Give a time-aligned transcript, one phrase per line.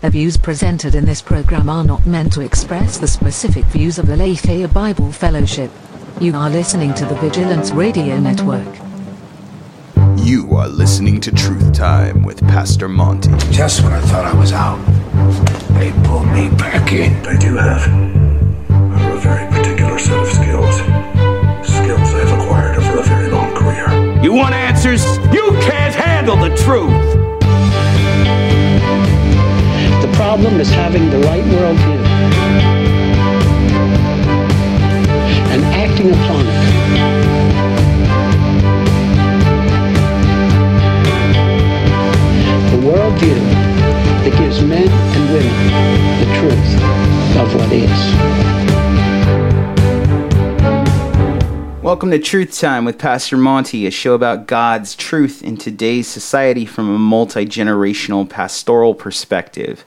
[0.00, 4.06] The views presented in this program are not meant to express the specific views of
[4.06, 5.70] the Aletheia Bible Fellowship.
[6.18, 8.66] You are listening to the Vigilance Radio Network.
[10.16, 13.28] You are listening to Truth Time with Pastor Monty.
[13.50, 14.82] Just when I thought I was out,
[15.74, 17.12] they pulled me back in.
[17.26, 17.86] I do have
[18.70, 20.76] a very particular set of skills.
[21.68, 24.22] Skills I've acquired over a very long career.
[24.22, 25.04] You want answers?
[25.30, 27.39] You can't handle the truth.
[30.20, 31.98] The problem is having the right worldview
[35.48, 36.60] and acting upon it.
[42.70, 43.40] The worldview
[44.24, 45.56] that gives men and women
[46.20, 46.70] the truth
[47.40, 48.49] of what is.
[51.82, 56.66] Welcome to Truth Time with Pastor Monty, a show about God's truth in today's society
[56.66, 59.82] from a multi generational pastoral perspective.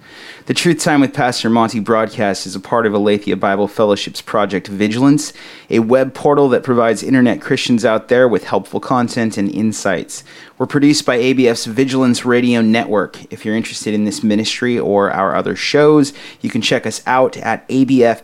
[0.47, 4.67] The Truth Time with Pastor Monty broadcast is a part of Aletheia Bible Fellowship's Project
[4.67, 5.33] Vigilance,
[5.69, 10.23] a web portal that provides internet Christians out there with helpful content and insights.
[10.57, 13.31] We're produced by ABF's Vigilance Radio Network.
[13.31, 17.37] If you're interested in this ministry or our other shows, you can check us out
[17.37, 18.15] at abfpdx.org,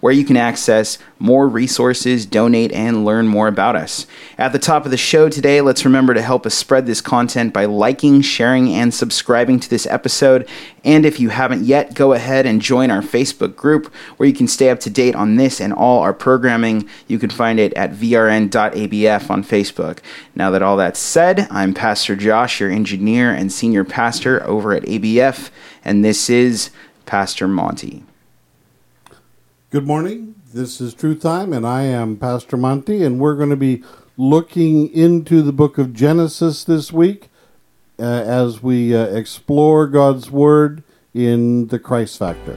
[0.00, 4.06] where you can access more resources, donate, and learn more about us.
[4.36, 7.54] At the top of the show today, let's remember to help us spread this content
[7.54, 10.46] by liking, sharing, and subscribing to this episode.
[10.84, 13.86] And if you haven't yet, go ahead and join our Facebook group
[14.18, 16.86] where you can stay up to date on this and all our programming.
[17.08, 20.00] You can find it at vrn.abf on Facebook.
[20.34, 24.82] Now that all that's said, I'm Pastor Josh, your engineer and senior pastor over at
[24.82, 25.50] ABF,
[25.82, 26.68] and this is
[27.06, 28.04] Pastor Monty.
[29.70, 30.33] Good morning.
[30.54, 33.82] This is Truth Time, and I am Pastor Monty, and we're going to be
[34.16, 37.28] looking into the book of Genesis this week
[37.98, 42.56] uh, as we uh, explore God's Word in the Christ Factor.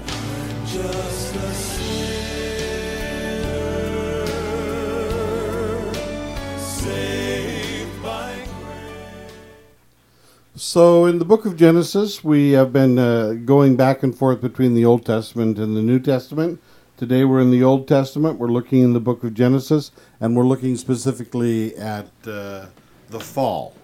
[10.55, 14.75] So, in the book of Genesis, we have been uh, going back and forth between
[14.75, 16.61] the Old Testament and the New Testament.
[16.97, 18.39] Today, we're in the Old Testament.
[18.39, 22.65] We're looking in the book of Genesis, and we're looking specifically at uh,
[23.09, 23.75] the fall.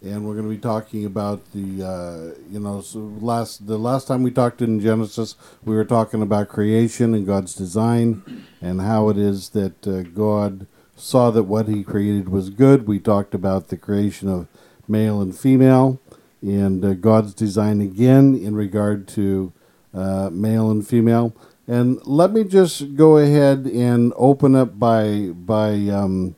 [0.00, 4.06] And we're going to be talking about the, uh, you know, so last the last
[4.06, 5.34] time we talked in Genesis,
[5.64, 10.68] we were talking about creation and God's design, and how it is that uh, God
[10.94, 12.86] saw that what He created was good.
[12.86, 14.46] We talked about the creation of
[14.86, 16.00] male and female,
[16.42, 19.52] and uh, God's design again in regard to
[19.92, 21.34] uh, male and female.
[21.68, 26.36] And let me just go ahead and open up by by um,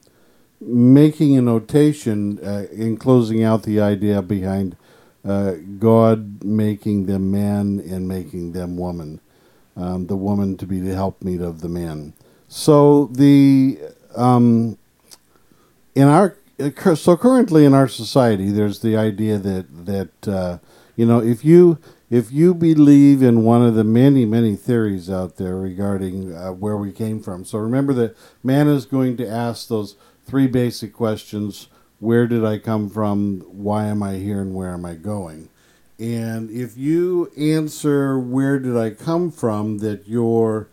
[0.60, 4.76] making a notation uh, in closing out the idea behind
[5.24, 9.20] uh, God making them man and making them woman,
[9.76, 12.14] um, the woman to be the helpmeet of the man.
[12.48, 13.78] So the
[14.16, 14.78] um,
[15.94, 16.36] in our
[16.94, 20.58] so currently in our society, there's the idea that that uh,
[20.96, 21.78] you know if you
[22.10, 26.76] if you believe in one of the many many theories out there regarding uh, where
[26.76, 31.68] we came from, so remember that man is going to ask those three basic questions:
[32.00, 33.40] Where did I come from?
[33.48, 34.40] Why am I here?
[34.40, 35.50] And where am I going?
[35.98, 40.68] And if you answer where did I come from, that you're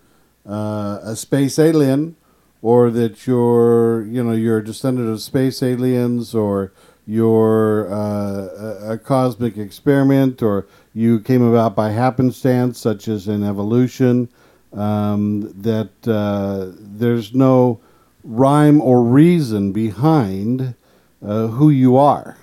[0.47, 2.16] uh, a space alien
[2.62, 6.72] or that you're you know you're a descendant of space aliens or
[7.07, 10.66] you're uh, a, a, cosmic experiment or
[10.96, 14.30] you came about by happenstance such as in evolution
[14.74, 17.82] um, that uh, there's no
[18.24, 20.74] rhyme or reason behind
[21.22, 22.38] uh, who you are.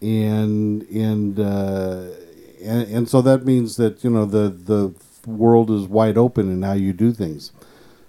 [0.00, 2.04] And and, uh,
[2.62, 4.94] and and so that means that you know the the
[5.26, 7.52] world is wide open in how you do things.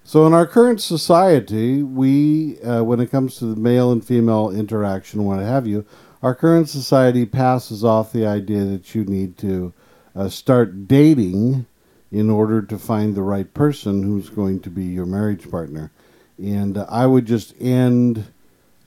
[0.03, 4.50] So, in our current society, we, uh, when it comes to the male and female
[4.50, 5.86] interaction, what have you,
[6.22, 9.74] our current society passes off the idea that you need to
[10.16, 11.66] uh, start dating
[12.11, 15.91] in order to find the right person who's going to be your marriage partner.
[16.38, 18.26] And uh, I would just end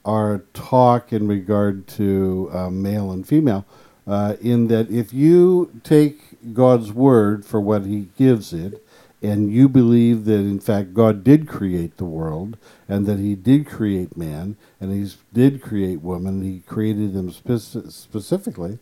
[0.04, 3.64] our talk in regard to uh, male and female
[4.06, 8.81] uh, in that if you take God's word for what He gives it,
[9.22, 12.56] and you believe that in fact God did create the world
[12.88, 17.90] and that He did create man and He did create woman, He created them speci-
[17.90, 18.78] specifically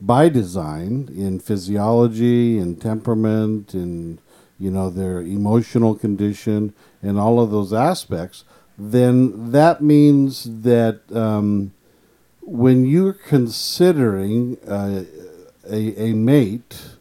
[0.00, 4.20] by design in physiology and temperament and
[4.58, 8.44] you know their emotional condition and all of those aspects,
[8.76, 11.72] then that means that um,
[12.40, 15.04] when you're considering uh,
[15.68, 16.97] a, a mate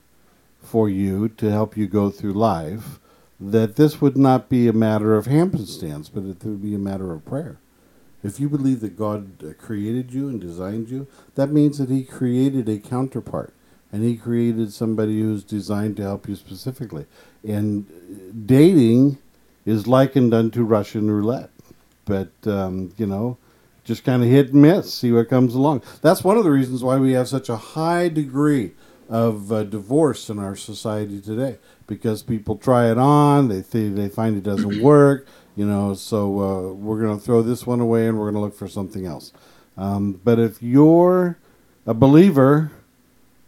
[0.68, 3.00] for you to help you go through life,
[3.40, 7.14] that this would not be a matter of happenstance, but it would be a matter
[7.14, 7.60] of prayer.
[8.24, 12.68] If you believe that God created you and designed you, that means that He created
[12.68, 13.54] a counterpart.
[13.92, 17.06] And He created somebody who's designed to help you specifically.
[17.48, 19.20] And uh, dating
[19.66, 21.52] is likened unto Russian roulette.
[22.06, 23.38] But, um, you know,
[23.86, 25.84] just kind of hit and miss, see what comes along.
[26.02, 28.74] That's one of the reasons why we have such a high degree
[29.10, 31.58] of uh, divorce in our society today
[31.88, 35.94] because people try it on, they th- they find it doesn't work, you know.
[35.94, 38.68] So uh, we're going to throw this one away and we're going to look for
[38.68, 39.32] something else.
[39.78, 41.38] Um, but if you're
[41.86, 42.72] a believer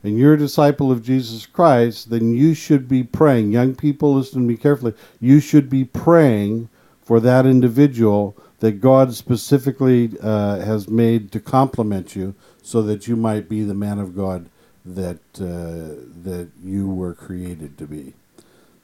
[0.04, 3.52] and you're a disciple of Jesus Christ, then you should be praying.
[3.52, 4.94] Young people, listen to me carefully.
[5.20, 6.70] You should be praying
[7.02, 13.16] for that individual that God specifically uh, has made to complement you, so that you
[13.16, 14.50] might be the man of God
[14.86, 18.14] that uh, that you were created to be.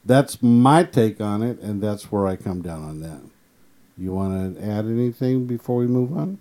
[0.03, 3.21] That's my take on it, and that's where I come down on that.
[3.97, 6.37] You want to add anything before we move on?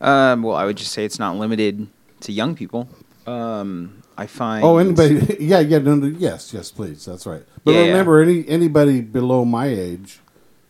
[0.00, 1.86] Um, well, I would just say it's not limited
[2.20, 2.88] to young people.
[3.26, 4.64] Um, I find.
[4.64, 5.36] Oh, anybody?
[5.40, 7.04] Yeah, yeah, no, no, yes, yes, please.
[7.04, 7.42] That's right.
[7.64, 7.86] But Yeah, yeah.
[7.86, 10.20] remember, any anybody below my age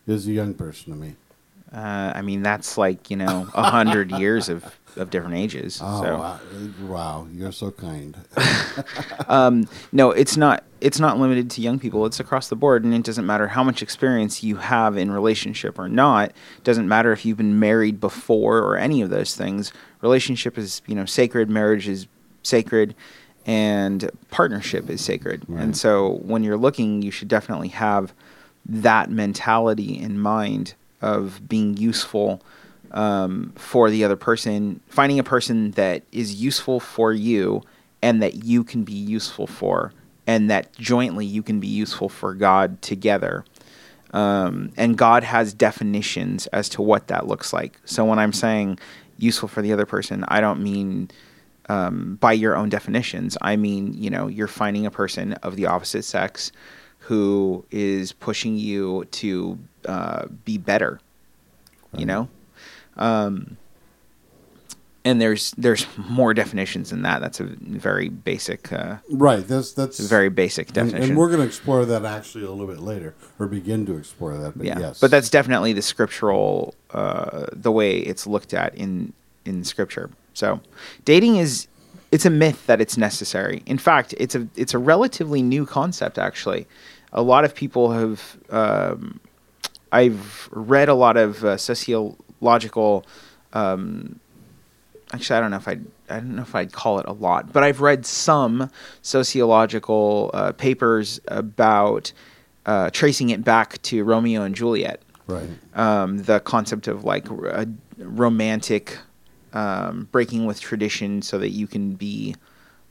[0.06, 1.16] is a young person to me.
[1.74, 4.64] Uh, I mean, that's like you know a hundred years of,
[4.96, 5.80] of different ages.
[5.82, 6.40] Oh, so wow.
[6.82, 8.16] wow, you're so kind.
[9.28, 10.62] um, no, it's not.
[10.80, 12.06] It's not limited to young people.
[12.06, 15.78] It's across the board, and it doesn't matter how much experience you have in relationship
[15.78, 16.30] or not.
[16.30, 19.72] It doesn't matter if you've been married before or any of those things.
[20.00, 21.50] Relationship is you know sacred.
[21.50, 22.06] Marriage is
[22.44, 22.94] sacred,
[23.46, 25.48] and partnership is sacred.
[25.48, 28.12] And so when you're looking, you should definitely have
[28.64, 30.74] that mentality in mind
[31.04, 32.42] of being useful
[32.92, 37.62] um, for the other person, finding a person that is useful for you
[38.02, 39.92] and that you can be useful for,
[40.26, 43.44] and that jointly you can be useful for God together.
[44.12, 47.78] Um, and God has definitions as to what that looks like.
[47.84, 48.78] So when I'm saying
[49.18, 51.10] useful for the other person, I don't mean
[51.68, 53.36] um, by your own definitions.
[53.42, 56.52] I mean, you know, you're finding a person of the opposite sex
[56.98, 61.00] who is pushing you to uh, be better.
[61.96, 62.28] You know,
[62.96, 63.56] um,
[65.04, 67.20] and there's there's more definitions than that.
[67.20, 69.46] That's a very basic, uh, right.
[69.46, 71.10] That's that's a very basic and, definition.
[71.10, 74.36] and we're going to explore that actually a little bit later, or begin to explore
[74.36, 74.56] that.
[74.56, 79.12] But yeah, yes, but that's definitely the scriptural, uh, the way it's looked at in
[79.44, 80.10] in scripture.
[80.32, 80.60] So,
[81.04, 81.68] dating is
[82.10, 83.62] it's a myth that it's necessary.
[83.66, 86.18] In fact, it's a it's a relatively new concept.
[86.18, 86.66] Actually,
[87.12, 88.38] a lot of people have.
[88.48, 89.20] Um,
[89.94, 93.06] I've read a lot of uh, sociological.
[93.52, 94.18] Um,
[95.12, 95.78] actually, I don't know if I
[96.10, 98.70] I don't know if I'd call it a lot, but I've read some
[99.02, 102.12] sociological uh, papers about
[102.66, 105.00] uh, tracing it back to Romeo and Juliet.
[105.28, 105.48] right.
[105.74, 107.26] Um, the concept of like
[107.96, 108.98] romantic
[109.52, 112.34] um, breaking with tradition so that you can be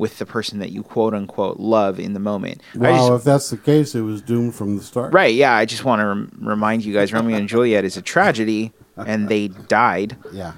[0.04, 2.62] with the person that you quote unquote love in the moment.
[2.76, 5.14] Wow, just- if that's the case, it was doomed from the start.
[5.14, 5.56] Right, yeah.
[5.56, 9.30] I just want to rem- remind you guys Romeo and Juliet is a tragedy, and
[9.30, 10.52] they died, Yeah.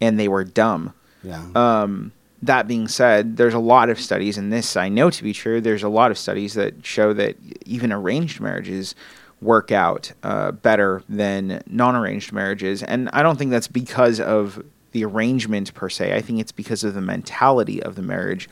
[0.00, 0.94] and they were dumb.
[1.22, 1.44] Yeah.
[1.54, 2.12] Um,
[2.42, 5.60] that being said, there's a lot of studies, and this I know to be true.
[5.60, 8.94] There's a lot of studies that show that even arranged marriages
[9.42, 14.62] work out uh, better than non-arranged marriages, and I don't think that's because of
[14.96, 16.16] the arrangement per se.
[16.16, 18.48] I think it's because of the mentality of the marriage,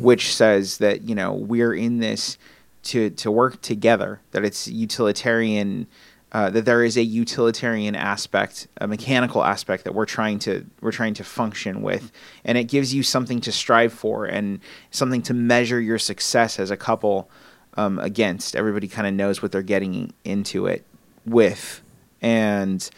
[0.00, 2.38] which says that you know we're in this
[2.84, 4.20] to to work together.
[4.30, 5.86] That it's utilitarian.
[6.34, 10.90] Uh, that there is a utilitarian aspect, a mechanical aspect that we're trying to we're
[10.90, 12.10] trying to function with,
[12.42, 14.58] and it gives you something to strive for and
[14.90, 17.28] something to measure your success as a couple
[17.76, 18.56] um, against.
[18.56, 20.86] Everybody kind of knows what they're getting into it
[21.26, 21.82] with,
[22.22, 22.88] and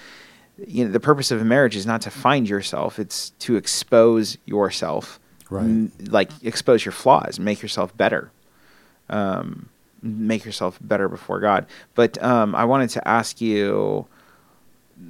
[0.66, 4.38] you know the purpose of a marriage is not to find yourself; it's to expose
[4.46, 5.18] yourself,
[5.50, 5.64] Right.
[5.64, 8.30] M- like expose your flaws, make yourself better
[9.11, 9.68] um,
[10.02, 11.66] make yourself better before God.
[11.94, 14.06] But um, I wanted to ask you,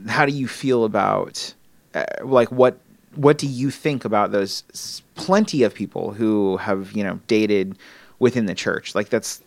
[0.09, 1.55] how do you feel about,
[1.95, 2.79] uh, like, what
[3.15, 7.77] what do you think about those s- plenty of people who have you know dated
[8.19, 8.95] within the church?
[8.95, 9.43] Like that's,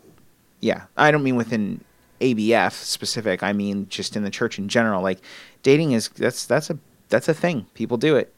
[0.60, 1.82] yeah, I don't mean within
[2.20, 3.42] ABF specific.
[3.42, 5.02] I mean just in the church in general.
[5.02, 5.20] Like
[5.62, 7.66] dating is that's that's a that's a thing.
[7.74, 8.34] People do it.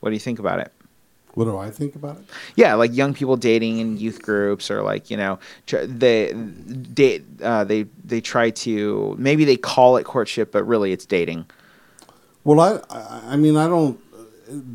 [0.00, 0.72] What do you think about it?
[1.34, 2.24] What do I think about it?
[2.56, 7.24] Yeah, like young people dating in youth groups, or like you know, they date.
[7.40, 11.46] Uh, they they try to maybe they call it courtship, but really it's dating.
[12.42, 14.00] Well, I, I, I mean, I don't.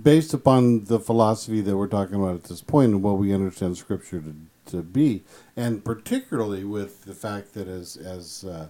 [0.03, 3.77] based upon the philosophy that we're talking about at this point and what we understand
[3.77, 4.33] Scripture to,
[4.67, 5.23] to be,
[5.55, 8.67] and particularly with the fact that as as uh,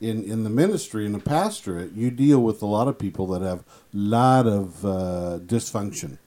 [0.00, 3.42] in in the ministry in the pastorate, you deal with a lot of people that
[3.42, 6.18] have a lot of uh, dysfunction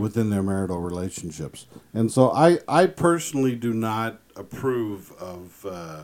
[0.00, 6.02] within their marital relationships, and so I I personally do not approve of uh,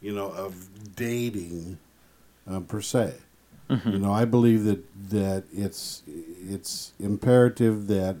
[0.00, 1.78] you know of dating
[2.48, 3.14] uh, per se.
[3.84, 8.16] You know, I believe that that it's it's imperative that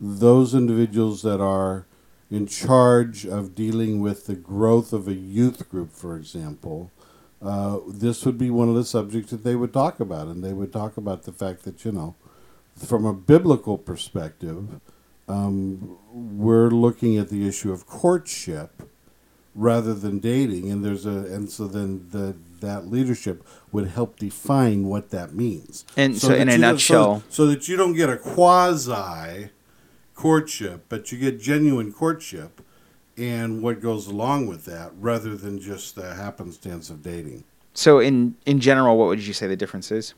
[0.00, 1.86] those individuals that are
[2.32, 6.90] in charge of dealing with the growth of a youth group, for example,
[7.42, 10.54] uh, this would be one of the subjects that they would talk about, and they
[10.54, 12.14] would talk about the fact that you know,
[12.74, 14.80] from a biblical perspective,
[15.28, 18.82] um, we're looking at the issue of courtship
[19.54, 20.70] rather than dating.
[20.70, 25.84] And there's a and so then the that leadership would help define what that means.
[25.98, 29.50] And so that in a nutshell- so, so that you don't get a quasi
[30.14, 32.60] courtship but you get genuine courtship
[33.16, 38.34] and what goes along with that rather than just the happenstance of dating So in
[38.44, 40.14] in general, what would you say the difference is?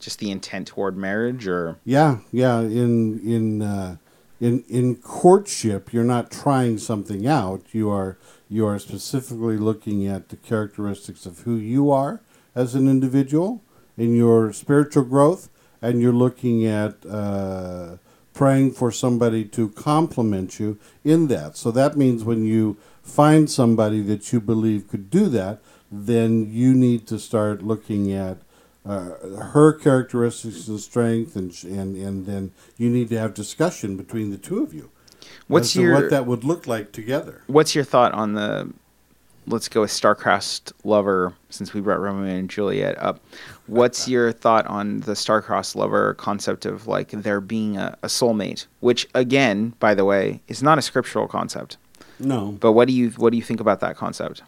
[0.00, 2.58] Just the intent toward marriage, or Yeah, yeah.
[2.60, 3.96] In in uh,
[4.40, 7.62] in in courtship, you're not trying something out.
[7.72, 12.20] You are you are specifically looking at the characteristics of who you are
[12.54, 13.62] as an individual
[13.96, 15.48] in your spiritual growth,
[15.80, 17.98] and you're looking at uh,
[18.34, 21.56] praying for somebody to complement you in that.
[21.56, 25.60] So that means when you find somebody that you believe could do that,
[25.90, 28.38] then you need to start looking at
[28.84, 29.10] uh,
[29.52, 34.38] her characteristics and strength, and, and and then you need to have discussion between the
[34.38, 34.90] two of you.
[35.46, 37.42] What's as to your- what that would look like together?
[37.46, 38.72] what's your thought on the?
[39.44, 43.20] Let's go with star-crossed lover, since we brought Romeo and Juliet up.
[43.66, 48.66] What's your thought on the star-crossed lover concept of like there being a, a soulmate?
[48.80, 51.76] Which, again, by the way, is not a scriptural concept.
[52.18, 54.42] No, But what do you what do you think about that concept?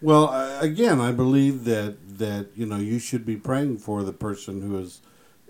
[0.00, 4.60] Well, again, I believe that that you know you should be praying for the person
[4.60, 5.00] who is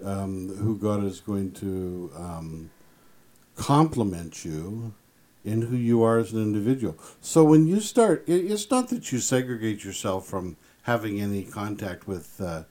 [0.03, 2.71] um, who God is going to um,
[3.57, 4.95] compliment you
[5.45, 6.97] in who you are as an individual.
[7.21, 12.41] So when you start, it's not that you segregate yourself from having any contact with
[12.41, 12.63] uh,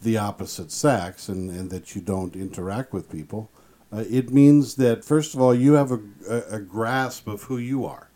[0.00, 3.50] the opposite sex and, and that you don't interact with people.
[3.92, 7.58] Uh, it means that first of all you have a, a, a grasp of who
[7.58, 8.08] you are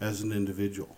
[0.00, 0.96] as an individual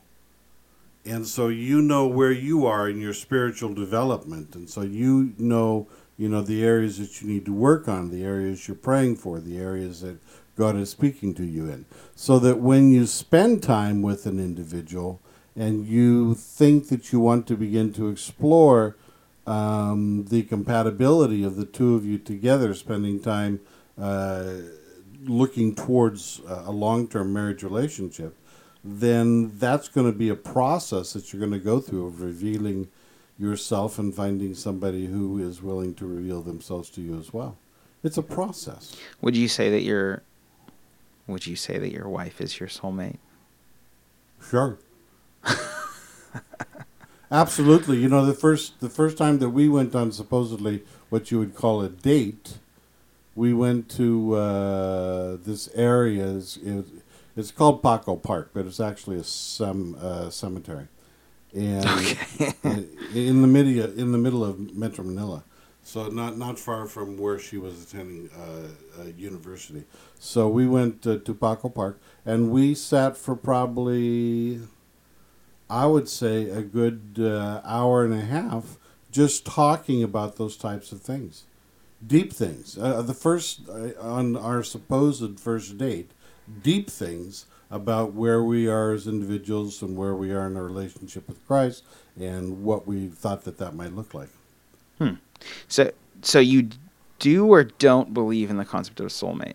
[1.09, 5.87] and so you know where you are in your spiritual development and so you know
[6.17, 9.41] you know the areas that you need to work on the areas you're praying for
[9.41, 10.19] the areas that
[10.57, 15.21] god is speaking to you in so that when you spend time with an individual
[15.59, 18.97] and you think that you want to begin to explore
[19.47, 23.61] um, the compatibility of the two of you together spending time
[24.01, 24.53] uh,
[25.25, 28.37] looking towards a long-term marriage relationship
[28.85, 32.89] then that's going to be a process that you're going to go through of revealing
[33.39, 37.57] yourself and finding somebody who is willing to reveal themselves to you as well.
[38.03, 38.97] It's a process.
[39.21, 40.23] Would you say that your
[41.27, 43.19] would you say that your wife is your soulmate?
[44.49, 44.79] Sure.
[47.31, 47.99] Absolutely.
[47.99, 51.55] You know, the first the first time that we went on supposedly what you would
[51.55, 52.59] call a date,
[53.35, 56.37] we went to uh, this area.
[56.37, 56.59] It's,
[57.37, 60.89] it's called Paco Park, but it's actually a sem, uh, cemetery,
[61.55, 61.85] and
[62.65, 65.45] in- in the middle in the middle of Metro Manila.
[65.85, 69.85] So not not far from where she was attending uh, uh, university.
[70.19, 74.61] So we went uh, to Paco Park, and we sat for probably,
[75.71, 78.79] I would say, a good uh, hour and a half
[79.11, 81.45] just talking about those types of things,
[82.07, 82.79] deep things.
[82.79, 86.11] Uh, the first uh, on our supposed first date,
[86.63, 91.29] deep things about where we are as individuals and where we are in our relationship
[91.29, 91.85] with Christ,
[92.19, 94.31] and what we thought that that might look like.
[94.99, 95.15] Hmm.
[95.69, 96.71] So so you
[97.19, 99.55] do or don't believe in the concept of a soulmate?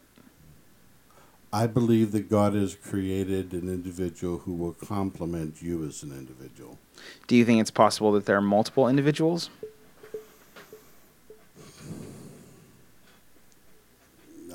[1.54, 6.80] I believe that God has created an individual who will complement you as an individual.
[7.28, 9.52] Do you think it's possible that there are multiple individuals?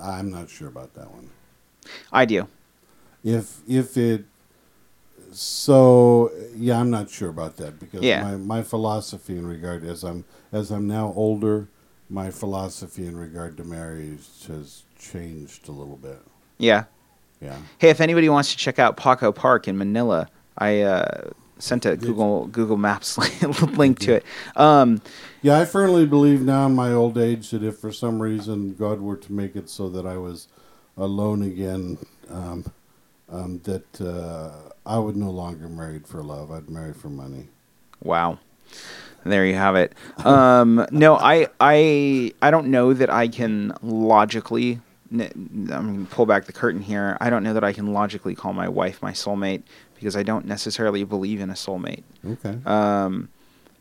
[0.03, 1.31] I'm not sure about that one.
[2.13, 2.49] I do.
[3.23, 4.25] If if it
[5.31, 8.23] so yeah, I'm not sure about that because Yeah.
[8.23, 11.69] my, my philosophy in regard as I'm as I'm now older,
[12.11, 16.23] my philosophy in regard to marriage has changed a little bit.
[16.59, 16.85] Yeah.
[17.41, 17.57] Yeah.
[17.79, 21.97] Hey, if anybody wants to check out Paco Park in Manila, I uh, sent a
[21.97, 23.17] Google Google Maps
[23.77, 24.25] link to it.
[24.57, 25.01] Um,
[25.43, 29.01] Yeah, I firmly believe now in my old age that if for some reason God
[29.01, 30.49] were to make it so that I was
[30.97, 31.99] alone again,
[32.29, 32.65] um,
[33.31, 36.51] um, that uh, I would no longer marry for love.
[36.51, 37.47] I'd marry for money.
[38.03, 38.39] Wow.
[39.25, 39.93] There you have it.
[40.25, 44.81] Um, no, I, I, I don't know that I can logically.
[45.11, 45.29] I'm
[45.69, 47.17] going to pull back the curtain here.
[47.21, 49.63] I don't know that I can logically call my wife my soulmate
[49.95, 52.03] because I don't necessarily believe in a soulmate.
[52.27, 52.59] Okay.
[52.67, 53.29] Um,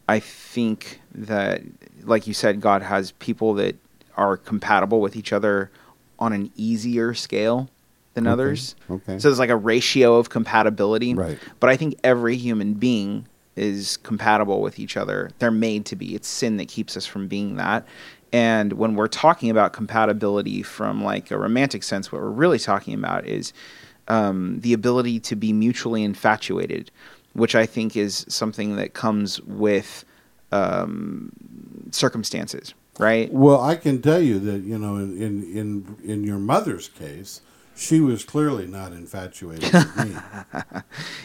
[0.07, 1.61] I think that,
[2.03, 3.75] like you said, God has people that
[4.15, 5.69] are compatible with each other
[6.17, 7.69] on an easier scale
[8.13, 8.75] than Okay, others.
[8.89, 9.19] okay.
[9.19, 11.13] So there's like a ratio of compatibility.
[11.13, 11.37] Right.
[11.59, 15.29] But I think every human being is compatible with each other.
[15.39, 16.15] They're made to be.
[16.15, 17.85] It's sin that keeps us from being that.
[18.33, 22.93] And when we're talking about compatibility from like a romantic sense, what we're really talking
[22.93, 23.53] about is
[24.07, 26.91] um, the ability to be mutually infatuated,
[27.33, 30.05] which I think is something that comes with
[30.51, 31.31] um,
[31.91, 33.31] circumstances, right?
[33.31, 37.41] Well, I can tell you that you know, in in in, your mother's case,
[37.75, 40.15] she was clearly not infatuated with me.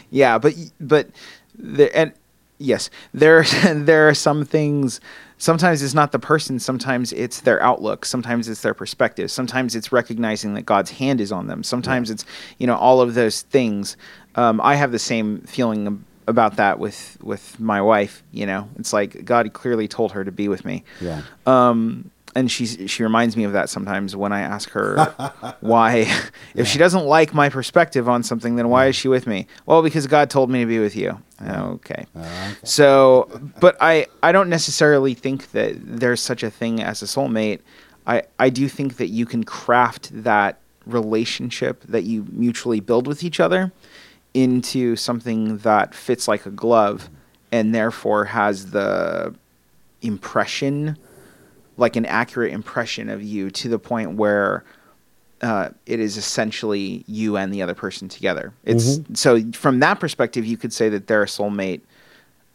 [0.09, 1.09] Yeah, but but
[1.55, 2.13] there and
[2.57, 3.43] yes, there
[3.73, 4.99] there are some things.
[5.37, 6.59] Sometimes it's not the person.
[6.59, 8.05] Sometimes it's their outlook.
[8.05, 9.29] Sometimes it's their perspective.
[9.31, 11.63] Sometimes it's recognizing that God's hand is on them.
[11.63, 12.25] Sometimes it's
[12.57, 13.97] you know all of those things.
[14.35, 18.23] Um, I have the same feeling about that with with my wife.
[18.31, 20.83] You know, it's like God clearly told her to be with me.
[21.01, 21.21] Yeah.
[21.45, 26.07] Um, and she she reminds me of that sometimes when I ask her why,
[26.55, 29.47] if she doesn't like my perspective on something, then why is she with me?
[29.65, 31.21] Well, because God told me to be with you.
[31.41, 32.05] Oh, okay.
[32.63, 37.59] So, but I I don't necessarily think that there's such a thing as a soulmate.
[38.07, 43.23] I I do think that you can craft that relationship that you mutually build with
[43.23, 43.71] each other
[44.33, 47.09] into something that fits like a glove
[47.51, 49.33] and therefore has the
[50.01, 50.97] impression
[51.77, 54.63] like an accurate impression of you to the point where
[55.41, 58.53] uh, it is essentially you and the other person together.
[58.63, 61.81] It's so from that perspective, you could say that they're a soulmate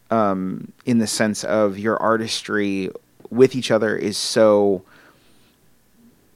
[0.09, 2.89] um, in the sense of your artistry
[3.29, 4.83] with each other is so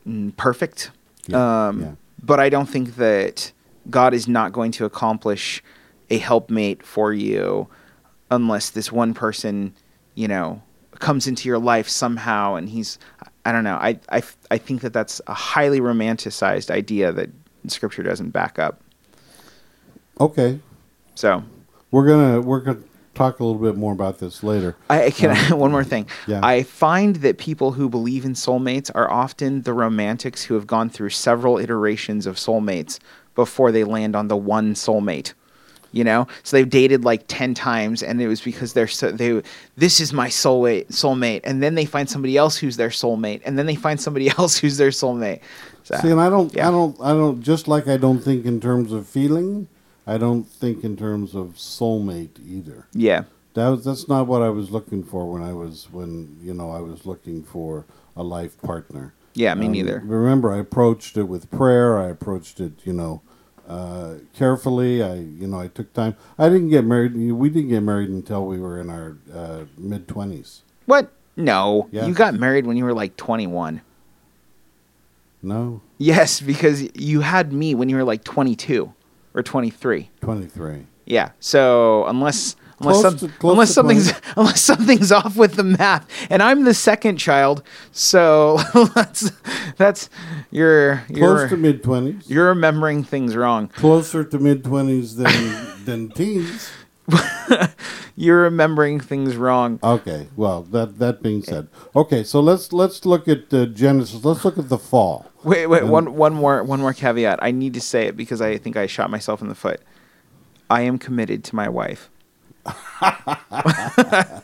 [0.08, 0.92] mm, perfect.
[1.28, 1.92] Yeah, um, yeah.
[2.22, 3.52] But I don't think that
[3.90, 5.64] God is not going to accomplish
[6.10, 7.68] a helpmate for you
[8.30, 9.74] unless this one person,
[10.16, 10.62] you know,
[11.00, 13.00] comes into your life somehow and he's
[13.46, 13.76] I don't know.
[13.76, 17.30] I I I think that that's a highly romanticized idea that
[17.68, 18.82] scripture doesn't back up.
[20.20, 20.60] Okay.
[21.16, 21.44] So,
[21.92, 22.80] We're gonna we're gonna
[23.14, 24.76] talk a little bit more about this later.
[24.90, 26.08] I I can um, one more thing.
[26.28, 26.40] yeah.
[26.44, 30.90] I find that people who believe in soulmates are often the romantics who have gone
[30.90, 33.00] through several iterations of soulmates
[33.36, 35.34] before they land on the one soulmate.
[35.94, 39.42] You know, so they've dated like ten times, and it was because they're so they.
[39.78, 43.58] This is my soulmate, soulmate, and then they find somebody else who's their soulmate, and
[43.58, 45.40] then they find somebody else who's their soulmate.
[45.84, 46.68] So, See, and I don't, yeah.
[46.68, 47.42] I don't, I don't.
[47.42, 49.68] Just like I don't think in terms of feeling,
[50.08, 52.88] I don't think in terms of soulmate either.
[52.94, 56.54] yeah, That was that's not what I was looking for when I was when you
[56.56, 59.14] know I was looking for a life partner.
[59.36, 60.02] yeah, me Um, neither.
[60.06, 62.00] Remember, I approached it with prayer.
[62.00, 63.22] I approached it, you know,
[63.68, 65.02] uh, carefully.
[65.04, 66.16] I, you know, I took time.
[66.38, 67.14] I didn't get married.
[67.16, 70.62] We didn't get married until we were in our uh, mid twenties.
[70.86, 71.12] What?
[71.36, 72.06] No, Yeah.
[72.06, 73.82] you got married when you were like twenty one.
[75.42, 78.94] No, Yes, because you had me when you were like 22
[79.34, 80.10] or 23.
[80.22, 80.86] twenty three.
[81.06, 81.32] Yeah.
[81.42, 84.28] So unless unless, some- to- unless something's 20.
[84.38, 88.58] unless something's off with the math, and I'm the second child, so
[88.96, 89.32] that's
[89.78, 90.10] that's
[90.52, 92.30] you're you're Close to mid twenties.
[92.30, 93.68] you're remembering things wrong.
[93.70, 96.70] Closer to mid twenties than than teens.
[98.16, 99.80] You're remembering things wrong.
[99.84, 100.28] Okay.
[100.36, 102.24] Well, that that being said, okay.
[102.24, 104.24] So let's let's look at uh, Genesis.
[104.24, 105.26] Let's look at the fall.
[105.44, 107.40] Wait, wait, one one more one more caveat.
[107.42, 109.82] I need to say it because I think I shot myself in the foot.
[110.70, 112.10] I am committed to my wife.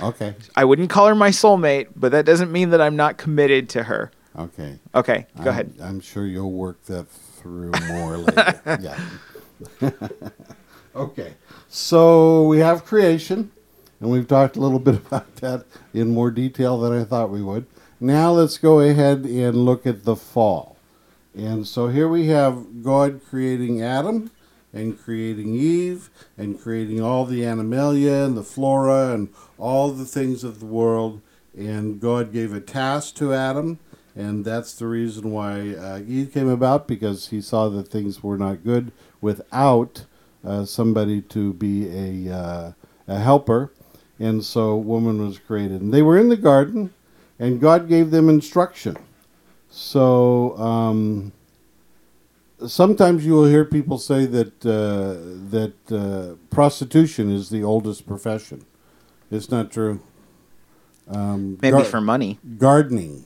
[0.00, 0.34] Okay.
[0.54, 3.84] I wouldn't call her my soulmate, but that doesn't mean that I'm not committed to
[3.84, 4.10] her.
[4.36, 4.78] Okay.
[4.94, 5.74] Okay, go I'm, ahead.
[5.80, 8.60] I'm sure you'll work that through more later.
[8.80, 9.90] Yeah.
[10.96, 11.34] okay.
[11.68, 13.52] So we have creation,
[14.00, 17.42] and we've talked a little bit about that in more detail than I thought we
[17.42, 17.66] would.
[18.00, 20.76] Now let's go ahead and look at the fall.
[21.36, 24.30] And so here we have God creating Adam
[24.74, 30.44] and creating Eve and creating all the animalia and the flora and all the things
[30.44, 31.22] of the world.
[31.56, 33.78] And God gave a task to Adam,
[34.16, 38.36] and that's the reason why uh, Eve came about because he saw that things were
[38.36, 40.04] not good without
[40.44, 41.88] uh, somebody to be
[42.28, 42.72] a uh,
[43.06, 43.72] a helper,
[44.18, 45.80] and so woman was created.
[45.80, 46.92] And they were in the garden,
[47.38, 48.96] and God gave them instruction.
[49.70, 51.32] So um,
[52.66, 58.64] sometimes you will hear people say that uh, that uh, prostitution is the oldest profession.
[59.30, 60.00] It's not true.
[61.08, 62.38] Um, Maybe gar- for money.
[62.58, 63.24] gardening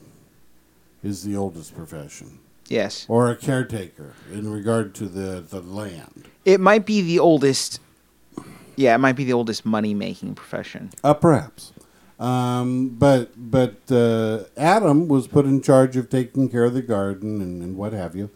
[1.03, 3.05] is the oldest profession, Yes.
[3.07, 6.25] or a caretaker in regard to the, the land.
[6.43, 7.79] It might be the oldest.
[8.75, 10.89] Yeah, it might be the oldest money making profession.
[11.03, 11.71] Uh, perhaps.
[12.19, 17.41] Um, but but uh, Adam was put in charge of taking care of the garden
[17.41, 18.29] and, and what have you,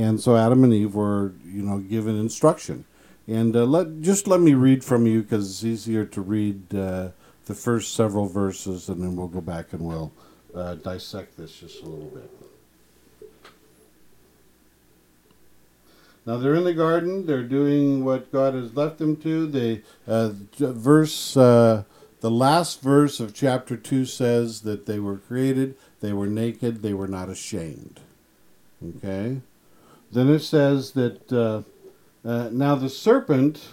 [0.00, 2.84] and so Adam and Eve were you know given instruction.
[3.28, 7.10] And uh, let just let me read from you because it's easier to read uh,
[7.44, 10.10] the first several verses, and then we'll go back and we'll
[10.54, 12.30] uh, dissect this just a little bit.
[16.24, 17.26] Now they're in the garden.
[17.26, 19.46] They're doing what God has left them to.
[19.46, 21.84] They uh, verse uh,
[22.20, 25.76] the last verse of chapter two says that they were created.
[26.00, 26.80] They were naked.
[26.80, 28.00] They were not ashamed.
[28.82, 29.42] Okay.
[30.12, 31.62] Then it says that uh,
[32.26, 33.68] uh, now the serpent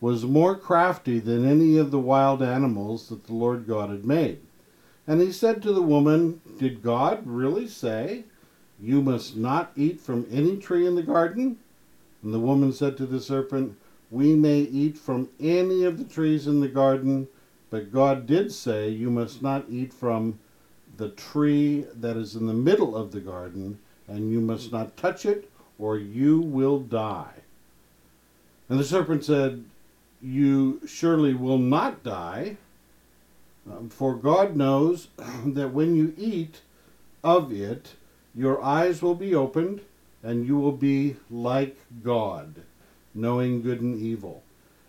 [0.00, 4.40] was more crafty than any of the wild animals that the Lord God had made.
[5.06, 8.24] And he said to the woman, Did God really say,
[8.80, 11.58] You must not eat from any tree in the garden?
[12.22, 13.76] And the woman said to the serpent,
[14.10, 17.28] We may eat from any of the trees in the garden,
[17.70, 20.38] but God did say, You must not eat from
[20.96, 25.24] the tree that is in the middle of the garden, and you must not touch
[25.26, 27.42] it, or you will die.
[28.68, 29.64] And the serpent said,
[30.20, 32.56] You surely will not die.
[33.70, 35.08] Um, for God knows
[35.46, 36.60] that when you eat
[37.22, 37.94] of it,
[38.34, 39.82] your eyes will be opened,
[40.22, 42.62] and you will be like God,
[43.14, 44.42] knowing good and evil.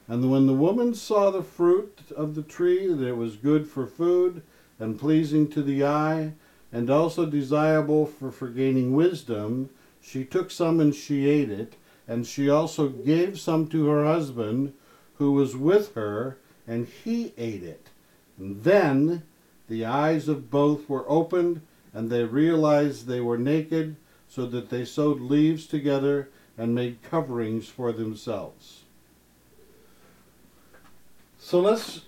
[0.07, 3.85] And when the woman saw the fruit of the tree, that it was good for
[3.85, 4.41] food,
[4.79, 6.33] and pleasing to the eye,
[6.73, 9.69] and also desirable for, for gaining wisdom,
[10.01, 11.75] she took some and she ate it,
[12.07, 14.73] and she also gave some to her husband,
[15.17, 17.89] who was with her, and he ate it.
[18.37, 19.23] And then
[19.69, 21.61] the eyes of both were opened,
[21.93, 23.95] and they realized they were naked,
[24.27, 28.81] so that they sewed leaves together and made coverings for themselves.
[31.37, 32.01] So let's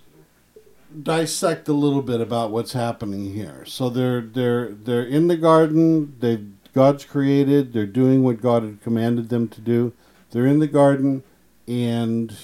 [1.02, 3.64] dissect a little bit about what's happening here.
[3.66, 6.16] So they're they're they're in the garden.
[6.20, 7.72] They God's created.
[7.72, 9.92] They're doing what God had commanded them to do.
[10.30, 11.22] They're in the garden,
[11.66, 12.36] and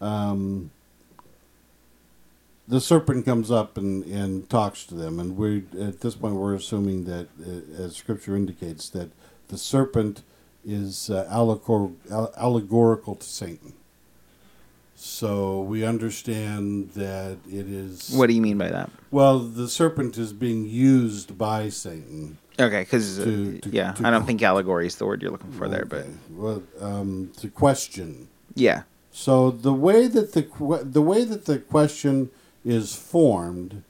[0.00, 0.70] um,
[2.66, 5.18] the serpent comes up and, and talks to them.
[5.18, 9.10] And we at this point we're assuming that, uh, as Scripture indicates, that
[9.48, 10.22] the serpent
[10.64, 11.94] is uh, allegor-
[12.36, 13.72] allegorical to Satan.
[15.00, 18.10] So we understand that it is.
[18.10, 18.90] What do you mean by that?
[19.12, 22.38] Well, the serpent is being used by Satan.
[22.58, 25.68] Okay, because to- yeah, to- I don't think allegory is the word you're looking for
[25.68, 26.10] there, but Okay.
[26.32, 28.26] well, um, to question.
[28.54, 28.82] yeah,
[29.12, 30.46] So the way that the
[30.84, 32.30] the way that the question
[32.64, 33.82] is formed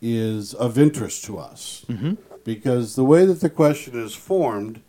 [0.00, 2.16] is of interest to us Mhm.
[2.44, 4.80] because the way that the question is formed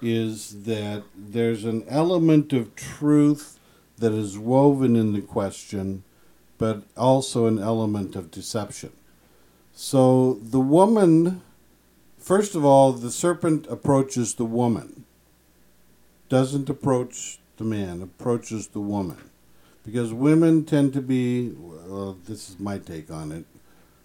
[0.00, 3.57] is that there's an element of truth
[3.98, 6.04] that is woven in the question,
[6.56, 8.92] but also an element of deception.
[9.74, 11.42] So the woman,
[12.18, 15.04] first of all, the serpent approaches the woman,
[16.28, 19.30] doesn't approach the man, approaches the woman.
[19.84, 23.44] Because women tend to be, well, this is my take on it,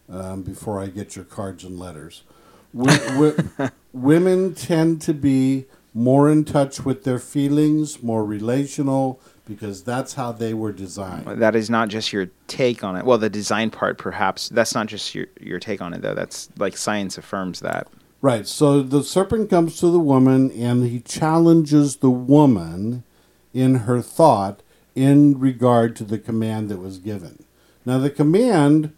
[0.09, 2.23] um, before I get your cards and letters.
[2.71, 9.83] Wo- wo- women tend to be more in touch with their feelings, more relational, because
[9.83, 11.25] that's how they were designed.
[11.41, 13.05] that is not just your take on it.
[13.05, 16.15] Well, the design part, perhaps, that's not just your your take on it, though.
[16.15, 17.87] That's like science affirms that.
[18.21, 18.47] Right.
[18.47, 23.03] So the serpent comes to the woman and he challenges the woman
[23.53, 24.63] in her thought
[24.95, 27.43] in regard to the command that was given.
[27.85, 28.93] Now, the command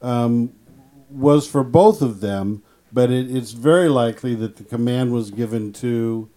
[0.00, 0.52] um,
[1.10, 5.72] was for both of them, but it, it's very likely that the command was given
[5.74, 6.28] to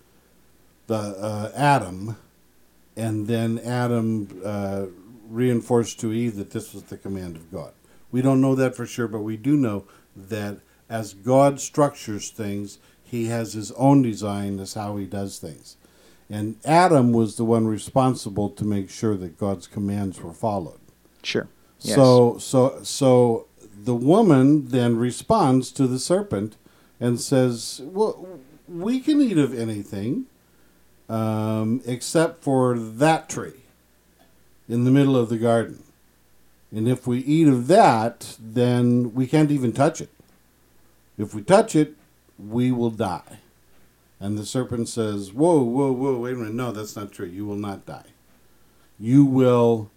[0.87, 2.17] the uh, Adam,
[2.95, 4.85] and then Adam uh,
[5.27, 7.73] reinforced to Eve that this was the command of God.
[8.11, 12.77] We don't know that for sure, but we do know that as God structures things,
[13.03, 15.77] He has His own design as how He does things.
[16.29, 20.79] And Adam was the one responsible to make sure that God's commands were followed.
[21.21, 21.47] Sure.
[21.79, 21.95] Yes.
[21.95, 26.55] So so so the woman then responds to the serpent
[26.99, 30.27] and says, "Well, we can eat of anything
[31.09, 33.63] um, except for that tree."
[34.67, 35.83] in the middle of the garden.
[36.71, 40.09] And if we eat of that, then we can't even touch it.
[41.17, 41.95] If we touch it,
[42.39, 43.39] we will die.
[44.19, 46.53] And the serpent says, Whoa, whoa, whoa, wait a minute.
[46.53, 47.27] No, that's not true.
[47.27, 48.05] You will not die.
[48.99, 49.91] You will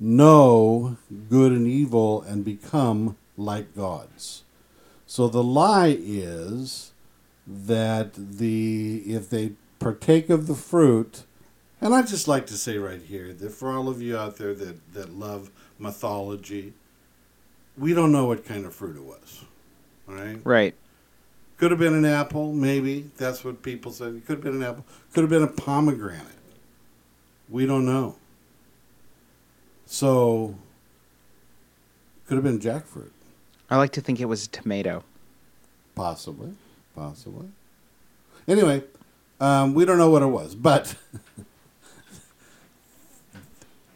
[0.00, 0.96] know
[1.28, 4.42] good and evil and become like gods.
[5.06, 6.92] So the lie is
[7.46, 9.52] that the if they
[9.92, 11.24] partake of the fruit,
[11.80, 14.52] and I'd just like to say right here that for all of you out there
[14.54, 16.74] that, that love mythology,
[17.76, 19.44] we don't know what kind of fruit it was.
[20.08, 20.40] All right?
[20.44, 20.74] Right.
[21.56, 23.10] Could have been an apple, maybe.
[23.16, 24.14] That's what people said.
[24.14, 24.84] It could have been an apple.
[25.12, 26.26] Could have been a pomegranate.
[27.48, 28.16] We don't know.
[29.86, 30.54] So,
[32.26, 33.10] could have been jackfruit,
[33.70, 35.02] I like to think it was a tomato.
[35.94, 36.52] possibly,
[36.94, 37.48] possibly.
[38.46, 38.82] Anyway,
[39.40, 40.94] um, we don't know what it was, but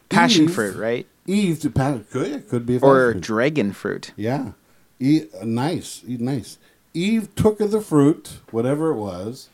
[0.09, 1.07] Passion Eve- fruit, right?
[1.27, 3.21] Eve to pa- could it could be a Or passion.
[3.21, 4.13] dragon fruit.
[4.17, 4.53] Yeah.
[5.01, 6.03] E- uh, nice.
[6.07, 6.59] E- nice.
[6.95, 9.49] Eve took of the fruit, whatever it was,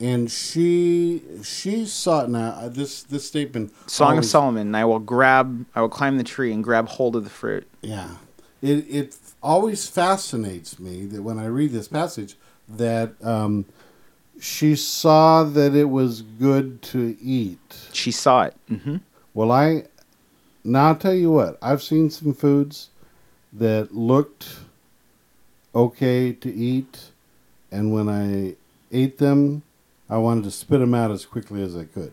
[0.00, 4.74] and she she saw now uh, this this statement Song of always- Solomon.
[4.74, 5.64] I will grab.
[5.74, 7.66] I will climb the tree and grab hold of the fruit.
[7.80, 8.16] Yeah.
[8.60, 12.36] It it always fascinates me that when I read this passage
[12.68, 13.64] that um,
[14.40, 17.88] she saw that it was good to eat.
[17.92, 18.56] She saw it.
[18.68, 18.96] hmm
[19.32, 19.84] Well, I
[20.64, 21.58] now I'll tell you what.
[21.62, 22.90] I've seen some foods
[23.52, 24.56] that looked
[25.74, 27.10] okay to eat,
[27.70, 28.56] and when I
[28.92, 29.62] ate them,
[30.08, 32.12] I wanted to spit them out as quickly as I could.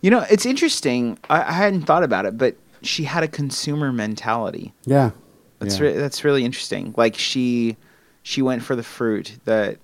[0.00, 1.18] You know, it's interesting.
[1.30, 4.72] I, I hadn't thought about it, but she had a consumer mentality.
[4.84, 5.10] Yeah,
[5.60, 5.86] That's yeah.
[5.86, 6.94] re- that's really interesting.
[6.96, 7.76] Like she
[8.22, 9.78] she went for the fruit that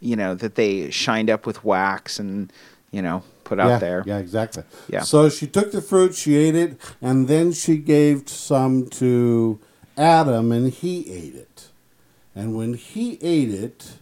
[0.00, 2.52] you know that they shined up with wax and
[2.90, 4.04] you know put out yeah, there.
[4.06, 4.62] Yeah, exactly.
[4.88, 5.02] Yeah.
[5.02, 9.58] So she took the fruit, she ate it, and then she gave some to
[9.96, 11.68] Adam, and he ate it.
[12.34, 13.94] And when he ate it,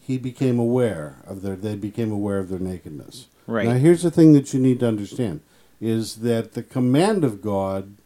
[0.00, 1.54] he became aware of their.
[1.54, 3.26] They became aware of their nakedness.
[3.46, 3.68] Right.
[3.68, 5.40] Now, here's the thing that you need to understand:
[5.80, 7.96] is that the command of God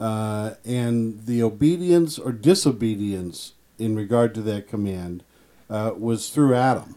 [0.00, 5.24] uh, and the obedience or disobedience in regard to that command
[5.70, 6.94] uh, was through Adam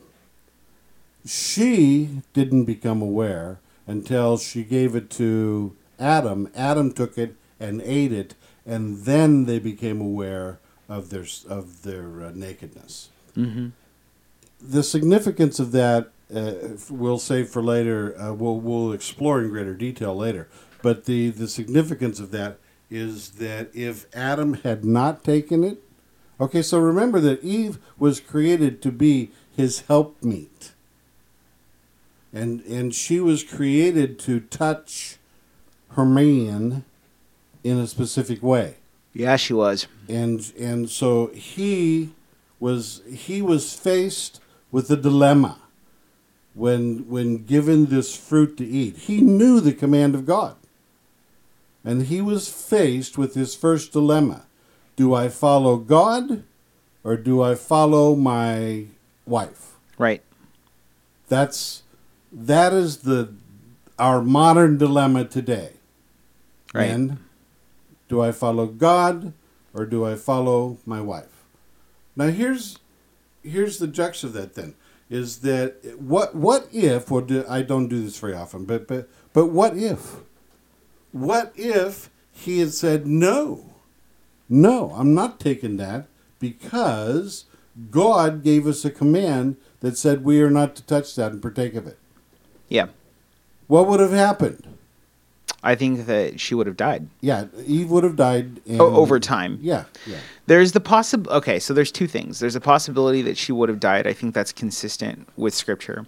[1.25, 6.49] she didn't become aware until she gave it to Adam.
[6.55, 12.25] Adam took it and ate it, and then they became aware of their of their
[12.25, 13.09] uh, nakedness.
[13.35, 13.67] hmm
[14.61, 16.53] The significance of that uh,
[16.89, 18.19] we'll save for later.
[18.19, 20.47] Uh, we'll we'll explore in greater detail later.
[20.81, 22.57] But the the significance of that
[22.89, 25.81] is that if Adam had not taken it,
[26.41, 26.61] okay.
[26.61, 30.71] So remember that Eve was created to be his helpmeet
[32.33, 35.17] and and she was created to touch
[35.89, 36.85] her man
[37.63, 38.75] in a specific way
[39.13, 39.87] Yeah, she was.
[40.07, 42.11] and and so he
[42.59, 44.39] was he was faced
[44.71, 45.57] with a dilemma
[46.53, 50.55] when when given this fruit to eat he knew the command of god
[51.83, 54.45] and he was faced with his first dilemma
[55.01, 56.43] do i follow god
[57.03, 58.85] or do i follow my
[59.25, 59.61] wife
[59.97, 60.21] Right.
[61.27, 61.83] that's
[62.31, 63.33] that is the
[63.99, 65.73] our modern dilemma today.
[66.73, 66.89] Right.
[66.89, 67.19] Men,
[68.09, 69.33] do I follow God
[69.75, 71.45] or do I follow my wife?
[72.15, 72.79] Now here's
[73.43, 74.73] here's the jux of that then
[75.09, 79.07] is that what what if or do, I don't do this very often but but
[79.33, 80.17] but what if
[81.11, 83.70] what if he had said no
[84.51, 86.05] no I'm not taking that
[86.39, 87.45] because
[87.89, 91.73] God gave us a command that said we are not to touch that and partake
[91.75, 91.97] of it
[92.67, 92.87] Yeah.
[93.67, 94.67] what would have happened
[95.63, 97.07] I think that she would have died.
[97.21, 99.57] yeah Eve would have died and, O- over time.
[99.61, 101.31] yeah yeah There's the possible.
[101.31, 102.39] Okay, so there's two things.
[102.39, 104.05] There's a possibility that she would have died.
[104.05, 106.05] I think that's consistent with scripture.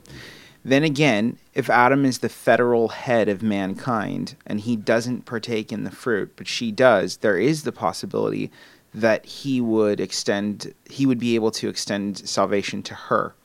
[0.66, 5.84] Then again, if Adam is the federal head of mankind and he doesn't partake in
[5.84, 8.50] the fruit, but she does, there is the possibility
[8.94, 10.74] that he would extend.
[10.90, 13.36] He would be able to extend salvation to her.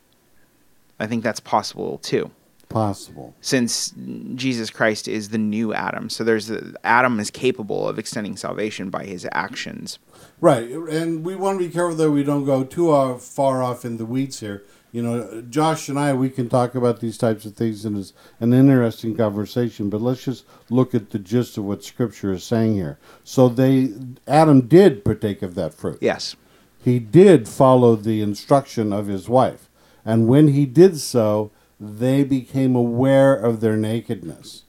[0.99, 2.31] I think that's possible too
[2.69, 3.93] possible since
[4.35, 6.09] Jesus Christ is the new Adam.
[6.09, 9.97] So there's a, Adam is capable of extending salvation by his actions.
[10.39, 13.97] Right, and we want to be careful that we don't go too far off in
[13.97, 14.63] the weeds here.
[14.91, 18.13] You know, Josh and I, we can talk about these types of things, and it's
[18.39, 19.89] an interesting conversation.
[19.89, 22.97] But let's just look at the gist of what Scripture is saying here.
[23.23, 23.93] So they,
[24.27, 25.99] Adam did partake of that fruit.
[26.01, 26.35] Yes.
[26.83, 29.69] He did follow the instruction of his wife,
[30.05, 34.63] and when he did so, they became aware of their nakedness.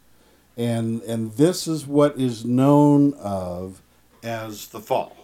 [0.57, 3.81] and and this is what is known of
[4.23, 5.17] as the fall.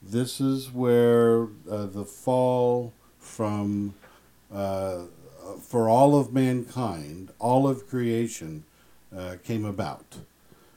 [0.00, 2.92] This is where uh, the fall
[3.28, 3.94] from
[4.52, 5.02] uh,
[5.60, 8.64] for all of mankind, all of creation,
[9.16, 10.18] uh, came about,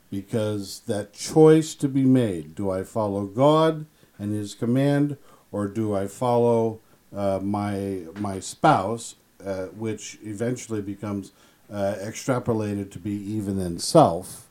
[0.10, 3.86] because that choice to be made: do I follow God
[4.20, 5.18] and His command,
[5.52, 6.80] or do I follow
[7.16, 11.32] uh, my my spouse, uh, which eventually becomes
[11.72, 14.48] uh, extrapolated to be even in self.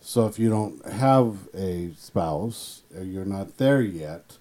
[0.00, 4.38] So if you don't have a spouse, you're not there yet,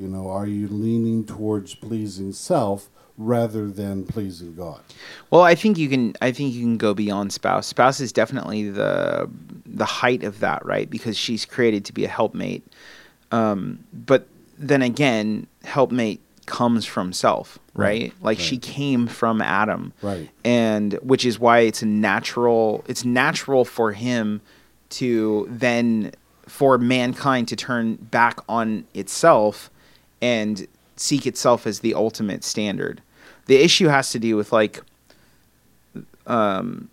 [0.00, 4.80] you know, are you leaning towards pleasing self rather than pleasing God?
[5.30, 6.14] Well, I think you can.
[6.22, 7.66] I think you can go beyond spouse.
[7.66, 9.28] Spouse is definitely the
[9.66, 10.88] the height of that, right?
[10.88, 12.66] Because she's created to be a helpmate.
[13.30, 14.26] Um, but
[14.58, 18.02] then again, helpmate comes from self, right?
[18.02, 18.44] Right, Like right.
[18.44, 20.28] she came from Adam, Right.
[20.44, 22.84] And which is why it's a natural.
[22.88, 24.40] It's natural for him
[24.90, 26.12] to then
[26.46, 29.70] for mankind to turn back on itself
[30.20, 33.02] and seek itself as the ultimate standard.
[33.46, 34.82] The issue has to do with like
[36.26, 36.88] um,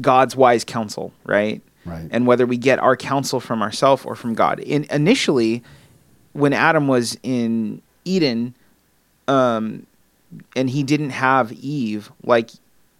[0.00, 1.62] God's wise counsel, right?
[1.84, 2.08] Right.
[2.10, 4.58] And whether we get our counsel from ourselves or from God.
[4.60, 5.62] In, initially,
[6.32, 8.54] when Adam was in Eden,
[9.28, 9.86] um,
[10.54, 12.50] and he didn't have Eve, like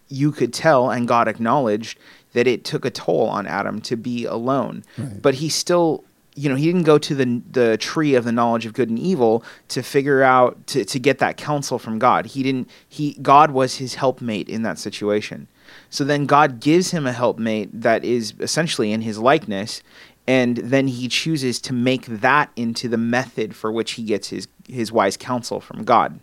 [0.09, 1.99] you could tell, and God acknowledged
[2.33, 4.83] that it took a toll on Adam to be alone.
[4.97, 5.21] Right.
[5.21, 6.03] But he still,
[6.37, 8.99] you know, he didn't go to the the tree of the knowledge of good and
[8.99, 12.27] evil to figure out to to get that counsel from God.
[12.27, 12.69] He didn't.
[12.87, 15.47] He God was his helpmate in that situation.
[15.89, 19.81] So then God gives him a helpmate that is essentially in his likeness,
[20.27, 24.47] and then he chooses to make that into the method for which he gets his
[24.69, 26.19] his wise counsel from God.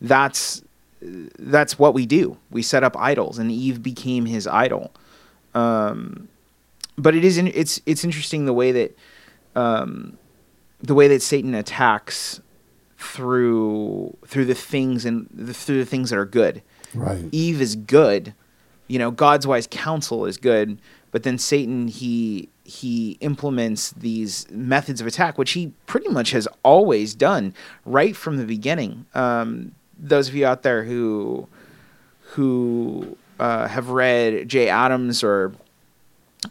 [0.00, 0.62] That's
[1.38, 2.38] that's what we do.
[2.50, 4.90] We set up idols, and Eve became his idol.
[5.54, 6.28] Um,
[6.98, 8.96] but it is it's it's interesting the way that
[9.54, 10.18] um,
[10.80, 12.40] the way that Satan attacks
[12.98, 16.62] through through the things and the, through the things that are good.
[16.94, 17.26] Right.
[17.32, 18.34] Eve is good,
[18.86, 19.10] you know.
[19.10, 20.78] God's wise counsel is good,
[21.10, 26.48] but then Satan he he implements these methods of attack, which he pretty much has
[26.62, 27.52] always done
[27.84, 29.06] right from the beginning.
[29.14, 31.48] Um, those of you out there who
[32.20, 35.52] who uh, have read Jay Adams or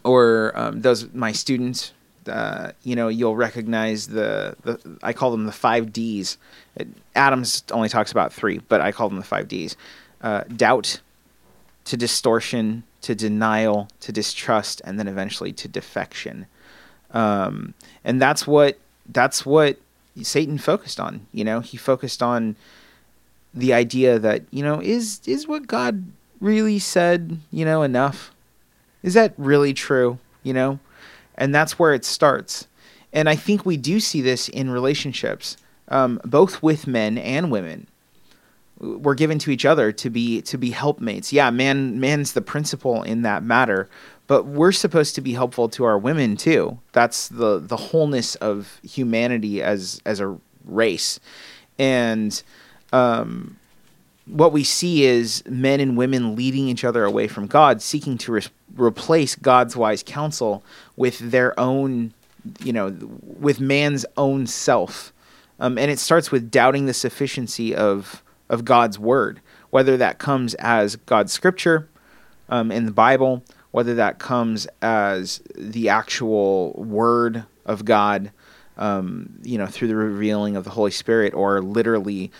[0.04, 1.92] or um, those my students,
[2.28, 6.38] uh, you know, you'll recognize the, the I call them the five Ds.
[7.14, 9.76] Adams only talks about three, but I call them the five Ds:
[10.20, 11.00] uh, doubt,
[11.84, 16.46] to distortion, to denial, to distrust, and then eventually to defection.
[17.12, 19.78] Um, and that's what that's what
[20.22, 21.26] Satan focused on.
[21.32, 22.56] You know, he focused on
[23.52, 26.04] the idea that you know is is what God
[26.40, 27.38] really said.
[27.50, 28.32] You know, enough.
[29.02, 30.18] Is that really true?
[30.42, 30.78] You know,
[31.36, 32.66] and that's where it starts.
[33.12, 35.56] And I think we do see this in relationships,
[35.88, 37.86] um, both with men and women
[38.78, 41.32] we're given to each other to be to be helpmates.
[41.32, 43.88] Yeah, man man's the principle in that matter,
[44.26, 46.78] but we're supposed to be helpful to our women too.
[46.92, 51.20] That's the the wholeness of humanity as as a race.
[51.78, 52.42] And
[52.92, 53.58] um
[54.26, 58.32] what we see is men and women leading each other away from God, seeking to
[58.32, 58.42] re-
[58.76, 60.62] replace God's wise counsel
[60.96, 62.12] with their own,
[62.60, 65.12] you know, with man's own self.
[65.60, 70.54] Um, and it starts with doubting the sufficiency of of God's word, whether that comes
[70.54, 71.88] as God's scripture
[72.48, 78.30] um, in the Bible, whether that comes as the actual word of God,
[78.76, 82.30] um, you know, through the revealing of the Holy Spirit, or literally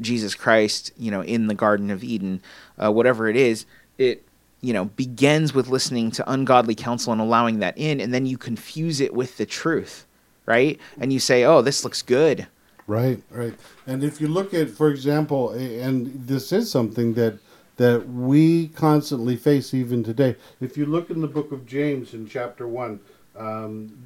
[0.00, 2.42] Jesus Christ, you know, in the Garden of Eden,
[2.82, 3.64] uh, whatever it is,
[3.96, 4.24] it
[4.64, 8.38] you know begins with listening to ungodly counsel and allowing that in, and then you
[8.38, 10.06] confuse it with the truth,
[10.46, 10.80] right?
[10.98, 12.46] And you say, "Oh, this looks good."
[12.86, 13.54] Right, right.
[13.86, 17.38] And if you look at, for example, and this is something that
[17.76, 20.36] that we constantly face even today.
[20.60, 23.00] If you look in the book of James in chapter one,
[23.36, 23.98] um,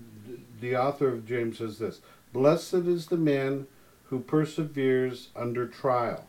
[0.60, 2.00] the author of James says this:
[2.32, 3.68] "Blessed is the man
[4.06, 6.26] who perseveres under trial,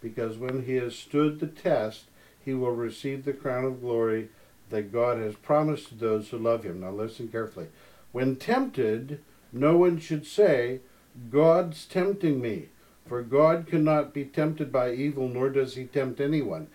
[0.00, 2.04] because when he has stood the test,
[2.44, 4.28] he will receive the crown of glory
[4.70, 7.66] that God has promised to those who love him." Now listen carefully.
[8.12, 9.20] When tempted,
[9.52, 10.80] no one should say.
[11.30, 12.68] God's tempting me.
[13.06, 16.68] For God cannot be tempted by evil, nor does he tempt anyone.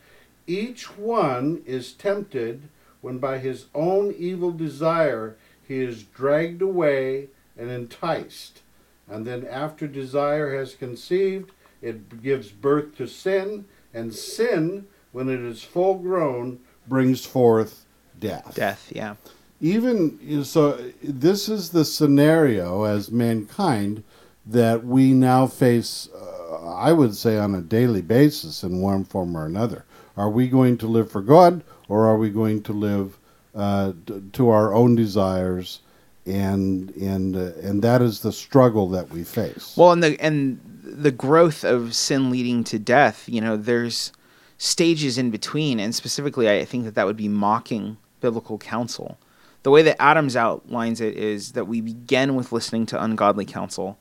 [0.46, 2.64] Each one is tempted
[3.02, 5.36] when by his own evil desire
[5.68, 8.62] he is dragged away and enticed.
[9.10, 11.52] And then, after desire has conceived,
[11.82, 14.86] it gives birth to sin, and sin,
[15.18, 17.88] when it is full grown, brings forth
[18.20, 18.54] death.
[18.54, 19.16] Death, yeah.
[19.60, 24.04] Even so, this is the scenario as mankind
[24.46, 26.08] that we now face.
[26.14, 29.86] Uh, I would say on a daily basis in one form or another.
[30.16, 33.18] Are we going to live for God, or are we going to live
[33.56, 33.94] uh,
[34.34, 35.80] to our own desires?
[36.28, 39.74] And and uh, and that is the struggle that we face.
[39.76, 44.12] Well, and the and the growth of sin leading to death, you know, there's
[44.58, 49.18] stages in between, and specifically, I think that that would be mocking biblical counsel.
[49.64, 53.98] The way that Adams outlines it is that we begin with listening to ungodly counsel,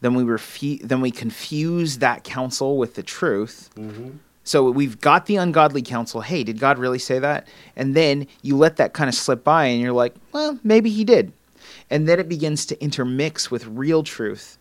[0.00, 3.70] then we refu- then we confuse that counsel with the truth.
[3.76, 4.10] Mm-hmm.
[4.42, 6.20] So we've got the ungodly counsel.
[6.20, 7.48] Hey, did God really say that?
[7.76, 11.04] And then you let that kind of slip by, and you're like, well, maybe He
[11.04, 11.32] did.
[11.90, 14.58] And then it begins to intermix with real truth.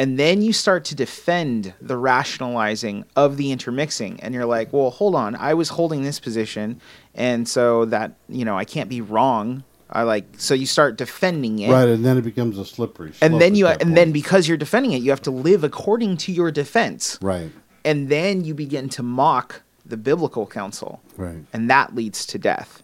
[0.00, 4.18] And then you start to defend the rationalizing of the intermixing.
[4.20, 5.36] And you're like, well, hold on.
[5.36, 6.80] I was holding this position.
[7.14, 9.62] And so that, you know, I can't be wrong.
[9.90, 11.70] I like, so you start defending it.
[11.70, 13.12] right, and then it becomes a slippery.
[13.20, 16.32] And then you, and then because you're defending it, you have to live according to
[16.32, 17.18] your defense.
[17.20, 17.50] right,
[17.84, 21.02] And then you begin to mock the biblical counsel.
[21.18, 21.44] right.
[21.52, 22.82] And that leads to death.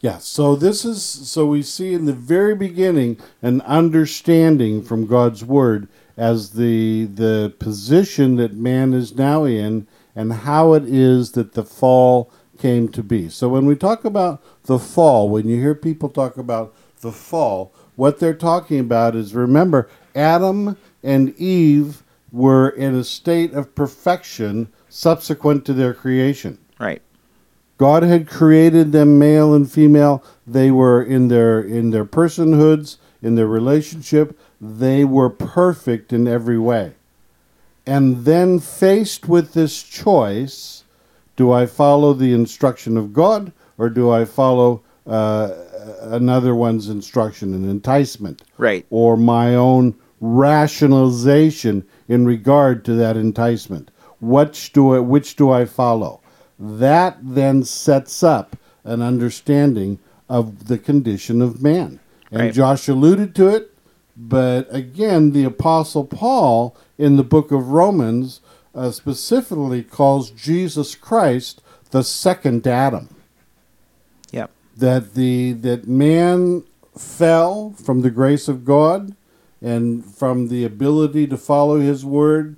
[0.00, 5.44] Yeah, so this is so we see in the very beginning an understanding from God's
[5.44, 5.88] word
[6.18, 11.62] as the the position that man is now in and how it is that the
[11.62, 13.28] fall came to be.
[13.28, 17.72] So when we talk about the fall, when you hear people talk about the fall,
[17.94, 22.02] what they're talking about is remember Adam and Eve
[22.32, 26.58] were in a state of perfection subsequent to their creation.
[26.80, 27.00] Right.
[27.76, 30.24] God had created them male and female.
[30.44, 36.58] They were in their in their personhoods, in their relationship, they were perfect in every
[36.58, 36.94] way.
[37.86, 40.84] And then faced with this choice,
[41.36, 45.54] do I follow the instruction of God or do I follow uh,
[46.02, 48.42] another one's instruction and enticement?
[48.58, 48.84] Right.
[48.90, 53.90] Or my own rationalization in regard to that enticement?
[54.20, 56.20] Which do I, which do I follow?
[56.58, 59.98] That then sets up an understanding
[60.28, 62.00] of the condition of man.
[62.30, 62.52] And Right.
[62.52, 63.72] Josh alluded to it,
[64.18, 68.40] but again, the Apostle Paul in the book of Romans
[68.74, 73.14] uh, specifically calls Jesus Christ the second Adam
[74.32, 74.50] Yep.
[74.76, 76.64] that the that man
[76.96, 79.14] fell from the grace of God
[79.62, 82.56] and from the ability to follow his word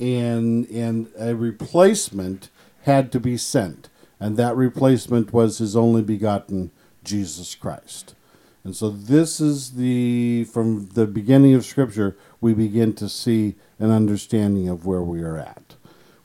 [0.00, 2.48] and and a replacement
[2.84, 6.70] had to be sent and that replacement was his only begotten
[7.04, 8.14] Jesus Christ.
[8.64, 13.90] And so this is the from the beginning of scripture we begin to see an
[13.90, 15.74] understanding of where we are at.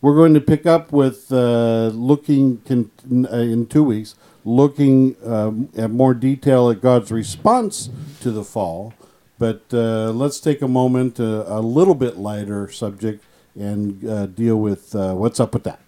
[0.01, 2.91] We're going to pick up with uh, looking con-
[3.31, 4.15] uh, in two weeks,
[4.45, 7.89] looking um, at more detail at God's response
[8.21, 8.93] to the fall.
[9.39, 13.23] But uh, let's take a moment, uh, a little bit lighter subject,
[13.55, 15.79] and uh, deal with uh, what's up with that.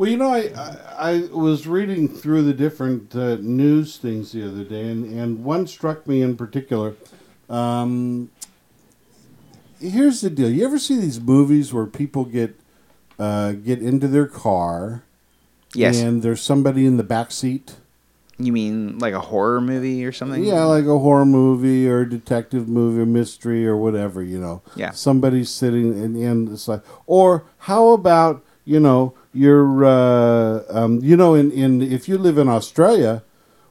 [0.00, 4.48] Well, you know, I, I, I was reading through the different uh, news things the
[4.48, 6.94] other day, and, and one struck me in particular.
[7.50, 8.30] Um,
[9.78, 12.58] here's the deal: you ever see these movies where people get
[13.18, 15.02] uh, get into their car,
[15.74, 16.00] Yes.
[16.00, 17.76] and there's somebody in the back seat?
[18.38, 20.42] You mean like a horror movie or something?
[20.42, 24.62] Yeah, like a horror movie or a detective movie or mystery or whatever, you know.
[24.76, 24.92] Yeah.
[24.92, 31.16] Somebody's sitting and, and it's like, or how about, you know, you're, uh, um, you
[31.16, 33.22] know, in, in, if you live in Australia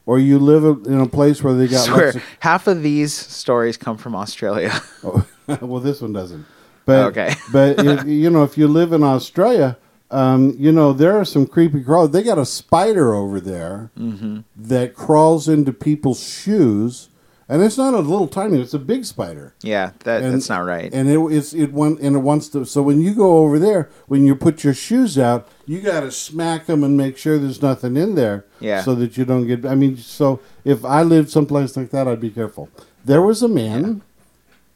[0.06, 3.78] or you live in a place where they got Swear, of, half of these stories
[3.78, 4.72] come from Australia.
[5.04, 5.26] oh,
[5.62, 6.46] well, this one doesn't.
[6.86, 7.34] But, Okay.
[7.52, 9.78] but, if, you know, if you live in Australia,
[10.12, 12.12] um, you know, there are some creepy crawls.
[12.12, 14.40] They got a spider over there Mm-hmm.
[14.56, 17.09] that crawls into people's shoes.
[17.52, 19.56] And it's not a little tiny; it's a big spider.
[19.64, 20.94] yeah, that, And- that's not right.
[20.94, 22.64] And it it's it want and it wants to.
[22.66, 26.12] So when you go over there, when you put your shoes out, you got to
[26.12, 28.46] smack them and make sure there's nothing in there.
[28.60, 28.84] Yeah.
[28.84, 29.66] So that you don't get.
[29.66, 32.70] I mean, so if I lived someplace like that, I'd be careful.
[33.04, 34.04] There was a man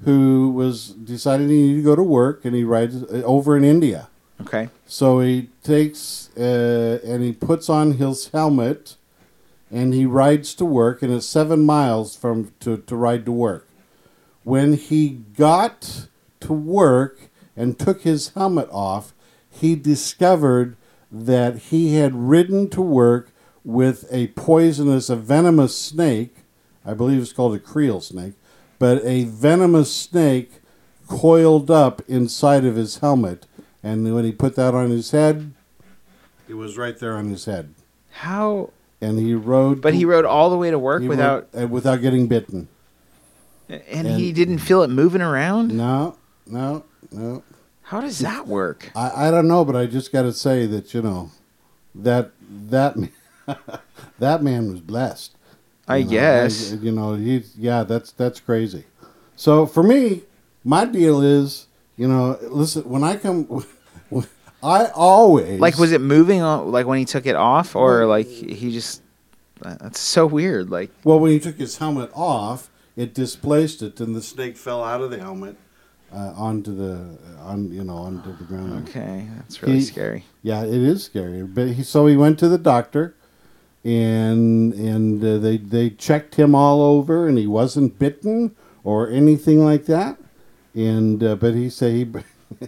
[0.04, 4.10] who was deciding he needed to go to work, and he rides over in India.
[4.42, 4.70] okay.
[4.88, 8.96] So he takes uh, and he puts on his helmet,
[9.74, 13.68] and he rides to work, and it's seven miles from to, to ride to work.
[14.44, 16.08] When he got
[16.42, 19.16] to work and took his helmet off,
[19.50, 20.78] he discovered
[21.12, 23.32] that he had ridden to work
[23.64, 26.36] with a poisonous, a venomous snake.
[26.86, 28.34] I believe it's called a creel snake,
[28.78, 30.62] but a venomous snake
[31.08, 33.48] coiled up inside of his helmet.
[33.82, 35.54] And when he put that on his head,
[36.48, 37.74] it was right there on his head.
[38.12, 38.70] How?
[39.04, 39.82] And he rode.
[39.82, 42.68] But he rode all the way to work he without, rode- uh, without getting bitten.
[43.70, 45.76] and, he didn't feel it moving around.
[45.76, 46.16] No,
[46.48, 47.44] no, no.
[47.82, 48.92] How does that work?
[48.96, 51.32] I, I don't know, but I just got to say that you know
[51.96, 52.32] that
[52.70, 52.96] that
[54.20, 55.36] that man was blessed.
[55.88, 56.72] I You know, guess.
[56.72, 58.86] I- you know, he's yeah, that's that's crazy.
[59.36, 60.22] So for me,
[60.64, 63.66] my deal is, you know, listen, when I come,
[64.64, 66.72] I always Like, was it moving on?
[66.72, 69.02] Like when he took it off, or like he just?
[69.62, 70.70] That's so weird.
[70.70, 74.84] Like, well when he took his helmet off, it displaced it, and the snake fell
[74.84, 75.56] out of the helmet
[76.14, 78.88] uh, onto the on you know onto the ground.
[78.90, 80.26] okay, that's really He- scary.
[80.42, 81.44] Yeah, it is scary.
[81.44, 83.16] But he so he went to the doctor,
[83.84, 89.64] and and uh, they they checked him all over, and he wasn't bitten or anything
[89.64, 90.18] like that.
[90.76, 92.68] And uh, but he said he,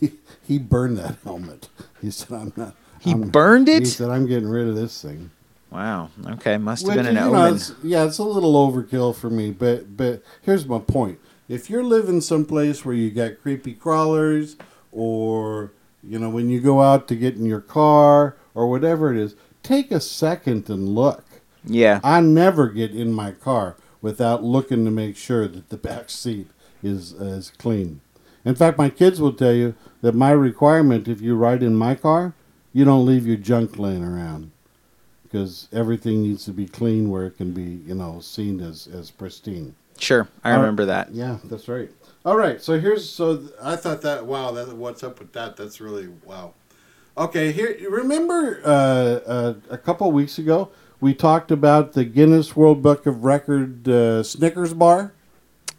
[0.00, 0.12] he
[0.52, 1.68] he burned that helmet.
[2.00, 2.74] He said I'm not.
[3.00, 3.80] He I'm-" burned it?
[3.80, 5.30] He said I'm getting rid of this thing.
[5.70, 6.10] Wow.
[6.32, 7.54] Okay, must have Which, been an you know, omen.
[7.56, 11.82] it's- yeah, it's a little overkill for me, but but here's my point: if you're
[11.84, 14.56] living someplace where you got creepy crawlers,
[14.92, 15.72] or
[16.02, 19.34] you know, when you go out to get in your car or whatever it is,
[19.62, 21.24] take a second and look.
[21.64, 22.00] Yeah.
[22.04, 26.48] I never get in my car without looking to make sure that the back seat
[26.82, 28.00] is uh, is clean.
[28.44, 31.94] In fact, my kids will tell you that my requirement, if you ride in my
[31.94, 32.34] car,
[32.72, 34.50] you don't leave your junk laying around
[35.22, 39.10] because everything needs to be clean where it can be, you know, seen as as
[39.10, 39.74] pristine.
[39.98, 40.56] Sure, I right.
[40.56, 41.12] remember that.
[41.12, 41.90] Yeah, that's right.
[42.24, 45.56] All right, so here's so th- I thought that wow, that what's up with that?
[45.56, 46.52] That's really wow.
[47.16, 52.80] Okay, here remember uh, uh, a couple weeks ago we talked about the Guinness World
[52.80, 55.12] Book of Record uh, Snickers bar.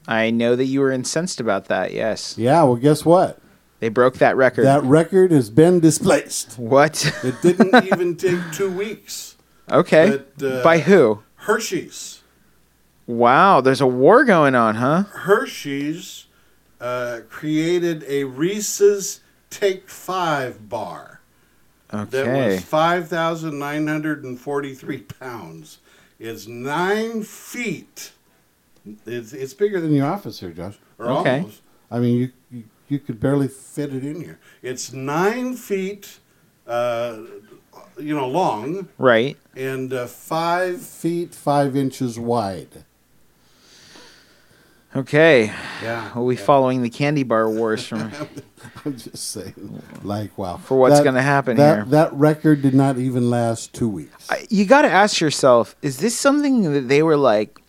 [0.06, 1.94] I know that you were incensed about that.
[1.94, 3.40] Yes, Yeah, well, guess what?
[3.84, 4.64] They broke that record.
[4.64, 6.58] That record has been displaced.
[6.58, 7.14] what?
[7.22, 9.36] It didn't even take two weeks.
[9.70, 10.22] okay.
[10.38, 11.22] But, uh, By who?
[11.36, 12.22] Hershey's.
[13.06, 15.04] Wow, there's a war going on, huh?
[15.12, 16.28] Hershey's
[16.80, 19.20] uh, created a Reese's
[19.50, 21.20] Take Five bar.
[21.90, 25.80] that was 5,943 pounds.
[26.20, 28.14] It's nine feet.
[29.06, 30.76] It's, it's bigger than your office here, Josh.
[30.98, 31.40] Or Okay.
[31.40, 31.60] almost.
[31.92, 32.32] I mean, you,
[32.94, 34.40] you, could barely fit it in here.
[34.62, 36.20] It's nine feet,
[36.68, 37.18] uh,
[38.00, 39.38] you know, long Right.
[39.56, 42.86] and uh, five feet, five inches wide.
[44.96, 45.52] Okay.
[45.82, 46.12] Yeah.
[46.14, 48.12] Are we following the candy bar wars from?
[48.86, 49.82] I'm just saying.
[50.04, 50.58] Like, wow.
[50.58, 51.86] For what's gonna happen that, here.
[51.86, 54.30] That record did not even last two weeks.
[54.30, 57.60] I- you got to ask yourself: Is this something that they were like,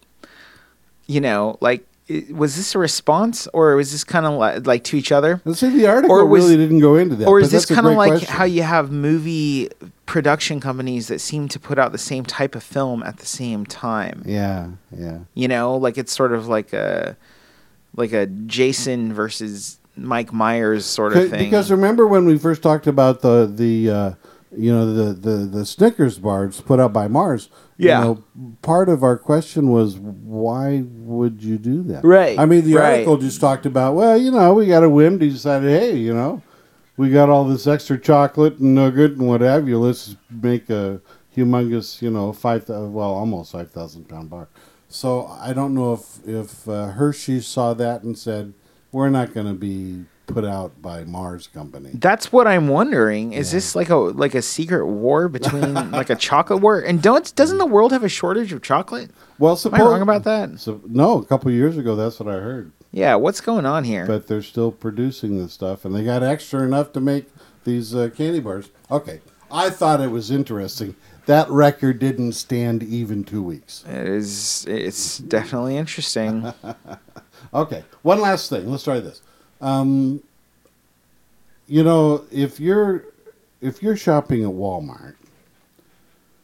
[1.07, 1.87] you know, like,
[2.31, 5.41] was this a response, or was this kind of like, like to each other?
[5.45, 7.27] Let's see, the article Or was- really didn't go into that.
[7.29, 8.29] or is this kind of like question.
[8.35, 9.71] how you have movie
[10.07, 13.65] production companies that seem to put out the same type of film at the same
[13.65, 14.23] time?
[14.27, 15.21] Yeah, yeah.
[15.35, 17.17] You know, like it's sort of like a
[17.97, 21.45] like a Jason versus Mike Myers sort of thing.
[21.45, 24.13] Because remember when we first talked about the the uh,
[24.57, 27.49] you know the, the the Snickers bars put out by Mars.
[27.77, 27.99] Yeah.
[27.99, 32.05] You know, part of our question was why would you do that?
[32.05, 32.93] Right, I mean, the right.
[32.93, 35.19] article just talked about well, you know, we got a whim.
[35.19, 36.43] Decided, hey, you know,
[36.97, 39.79] we got all this extra chocolate and nugget and what have you.
[39.79, 41.01] Let's make a
[41.37, 44.49] humongous, you know, five well, almost five thousand pound bar.
[44.89, 48.55] So I don't know if if uh, Hershey saw that and said,
[48.93, 51.91] we're not going to be put out by Mars Company.
[51.95, 53.33] That's what I'm wondering.
[53.33, 56.81] Is this like a like a secret war between like a chocolate war?
[56.81, 59.11] And don't doesn't the world have a shortage of chocolate?
[59.39, 60.61] Well, Am I wrong about that?
[60.61, 62.73] So, no, a couple years ago, that's what I heard.
[62.93, 64.07] Yeah, what's going on here?
[64.07, 67.27] But they're still producing this stuff, and they got extra enough to make
[67.65, 68.71] these uh, candy bars.
[68.91, 69.21] Okay,
[69.51, 70.95] I thought it was interesting.
[71.27, 73.83] That record didn't stand even two weeks.
[73.89, 76.53] it is it's definitely interesting.
[77.53, 78.69] Okay, one last thing.
[78.69, 79.23] Let's try this.
[79.61, 80.23] Um,
[81.67, 83.05] you know, if you're
[83.61, 85.15] if you're shopping at Walmart,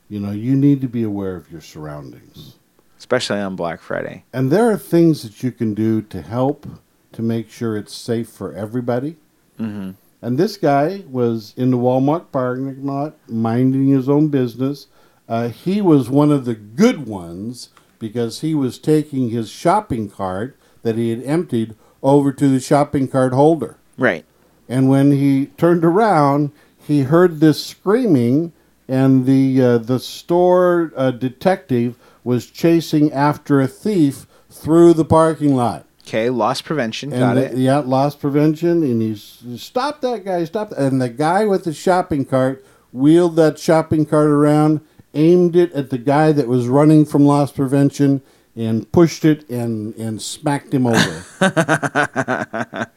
[0.09, 2.57] you know you need to be aware of your surroundings.
[2.99, 4.25] Especially on Black Friday.
[4.33, 6.67] And there are things that you can do to help
[7.13, 9.17] to make sure it's safe for everybody.
[9.59, 9.93] Mm-hmm.
[10.23, 14.87] And this guy was in the Walmart parking lot, minding his own business.
[15.29, 20.59] Uh, he was one of the good ones because he was taking his shopping cart
[20.83, 23.77] that he had emptied over to the shopping cart holder.
[23.99, 24.25] Right.
[24.69, 28.53] And when he turned around, he heard this screaming,
[28.89, 35.55] and the uh, the store uh, detective was chasing after a thief through the parking
[35.57, 35.87] lot.
[36.07, 37.13] Okay, loss prevention.
[37.13, 37.57] And Got the- it.
[37.59, 40.71] Yeah, loss prevention, and he's stop that guy, stop!
[40.71, 40.79] That.
[40.79, 44.81] And the guy with the shopping cart wheeled that shopping cart around,
[45.15, 48.23] aimed it at the guy that was running from loss prevention,
[48.57, 51.25] and pushed it and and smacked him over.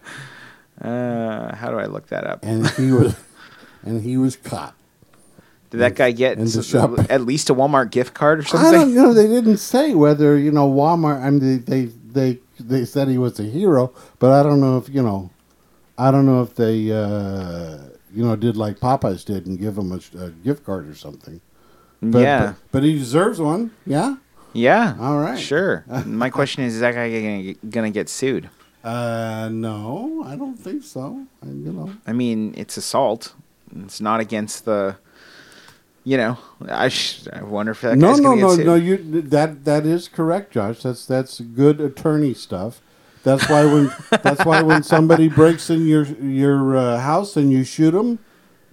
[0.81, 2.43] Uh, how do I look that up?
[2.43, 3.15] and he was
[3.83, 4.75] and he was caught.
[5.69, 8.67] Did that guy get and s- shop- at least a Walmart gift card or something?
[8.67, 9.13] I don't know.
[9.13, 11.21] They didn't say whether you know Walmart.
[11.23, 14.77] I mean, they they they, they said he was a hero, but I don't know
[14.77, 15.29] if you know.
[15.97, 17.77] I don't know if they uh,
[18.13, 21.39] you know did like Popeyes did and give him a, a gift card or something.
[22.01, 22.45] But, yeah.
[22.47, 23.71] but, but he deserves one.
[23.85, 24.15] Yeah.
[24.53, 24.95] Yeah.
[24.99, 25.39] All right.
[25.39, 25.83] Sure.
[26.05, 28.49] My question is: Is that guy gonna, gonna get sued?
[28.83, 31.25] Uh, no, I don't think so.
[31.41, 31.93] I, you know.
[32.05, 33.33] I mean, it's assault.
[33.83, 34.97] It's not against the.
[36.05, 36.37] You know,
[36.67, 38.75] I sh- I wonder if that No, no, no, no.
[38.75, 40.83] You that that is correct, Josh.
[40.83, 42.81] That's that's good attorney stuff.
[43.23, 47.63] That's why when that's why when somebody breaks in your your uh, house and you
[47.63, 48.19] shoot them,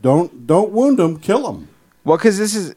[0.03, 1.70] don't don't wound them, kill them
[2.03, 2.73] Well, because this is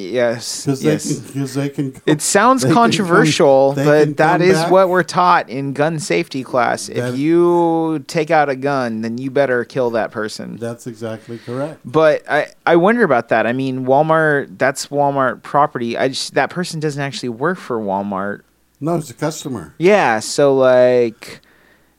[0.00, 1.04] yes, because yes.
[1.04, 2.02] they can they can.
[2.06, 4.70] It sounds controversial, come- but that is back.
[4.70, 6.86] what we're taught in gun safety class.
[6.86, 10.56] That- if you take out a gun, then you better kill that person.
[10.56, 11.80] That's exactly correct.
[11.84, 13.46] But I, I wonder about that.
[13.46, 15.98] I mean, Walmart, that's Walmart property.
[15.98, 18.42] I just, that person doesn't actually work for Walmart.
[18.80, 19.74] No, it's a customer.
[19.76, 21.40] Yeah, so like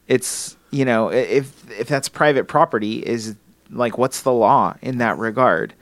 [0.07, 3.35] it's, you know, if if that's private property is
[3.69, 5.75] like what's the law in that regard?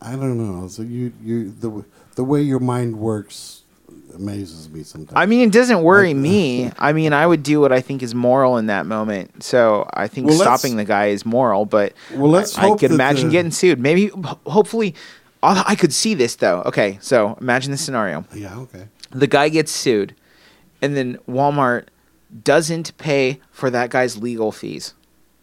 [0.00, 0.68] I, don't know.
[0.68, 1.84] So you you the
[2.16, 3.62] the way your mind works
[4.14, 5.12] amazes me sometimes.
[5.16, 6.70] I mean, it doesn't worry me.
[6.78, 9.42] I mean, I would do what I think is moral in that moment.
[9.42, 12.92] So I think Well, stopping the guy is moral, but Well, let's I, I could
[12.92, 13.78] imagine the- getting sued.
[13.80, 14.10] Maybe,
[14.46, 14.94] hopefully,
[15.42, 16.62] I I could see this though.
[16.66, 18.56] Okay, so imagine the scenario: yeah.
[18.60, 18.88] Okay.
[19.10, 20.14] the guy gets sued,
[20.80, 21.86] and then Walmart
[22.42, 24.94] doesn't pay for that guy's legal fees.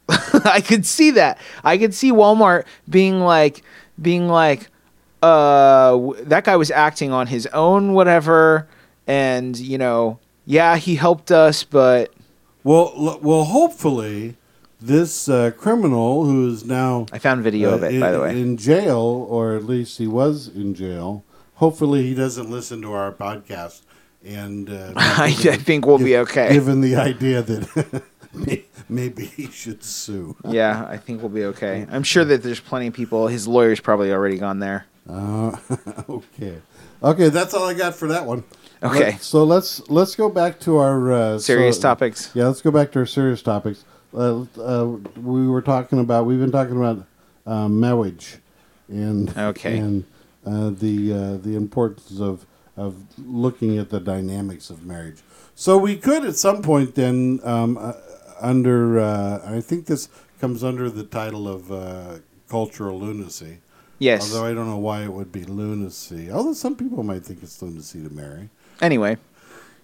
[0.43, 1.37] I could see that.
[1.63, 3.63] I could see Walmart being like,
[4.01, 4.69] being like,
[5.21, 8.67] uh, w- that guy was acting on his own, whatever,
[9.07, 12.11] and you know, yeah, he helped us, but
[12.63, 14.35] Well, l- well, hopefully,
[14.79, 18.19] this uh, criminal who is now I found video of uh, it, in, by the
[18.21, 18.39] way.
[18.41, 18.97] in jail,
[19.29, 21.23] or at least he was in jail.
[21.55, 23.81] Hopefully, he doesn't listen to our podcast,
[24.25, 26.51] and uh, I, I think we'll be okay.
[26.51, 28.03] Given the idea that
[28.89, 30.35] maybe he should sue.
[30.47, 31.85] yeah, I think we'll be okay.
[31.91, 33.27] I'm sure that there's plenty of people.
[33.27, 34.85] His lawyer's probably already gone there.
[35.09, 35.55] Uh,
[36.09, 36.61] okay,
[37.03, 38.43] okay, that's all I got for that one.
[38.83, 39.11] Okay.
[39.11, 42.31] Let- so let's let's go back to our uh, Serious so- topics.
[42.33, 43.83] Yeah, let's go back to our serious topics.
[44.13, 47.05] Uh, uh, we were talking about we've been talking about
[47.45, 48.37] uh, marriage,
[48.89, 49.77] and Okay.
[49.77, 50.03] and
[50.45, 52.45] uh, the uh, the importance of
[52.77, 55.17] of looking at the dynamics of marriage.
[55.55, 57.77] So we could at some point then um,
[58.41, 62.17] under uh, I think this comes under the title of uh,
[62.49, 63.59] cultural lunacy.
[63.99, 64.33] Yes.
[64.33, 66.31] Although I don't know why it would be lunacy.
[66.31, 68.49] Although some people might think it's lunacy to marry.
[68.81, 69.17] Anyway,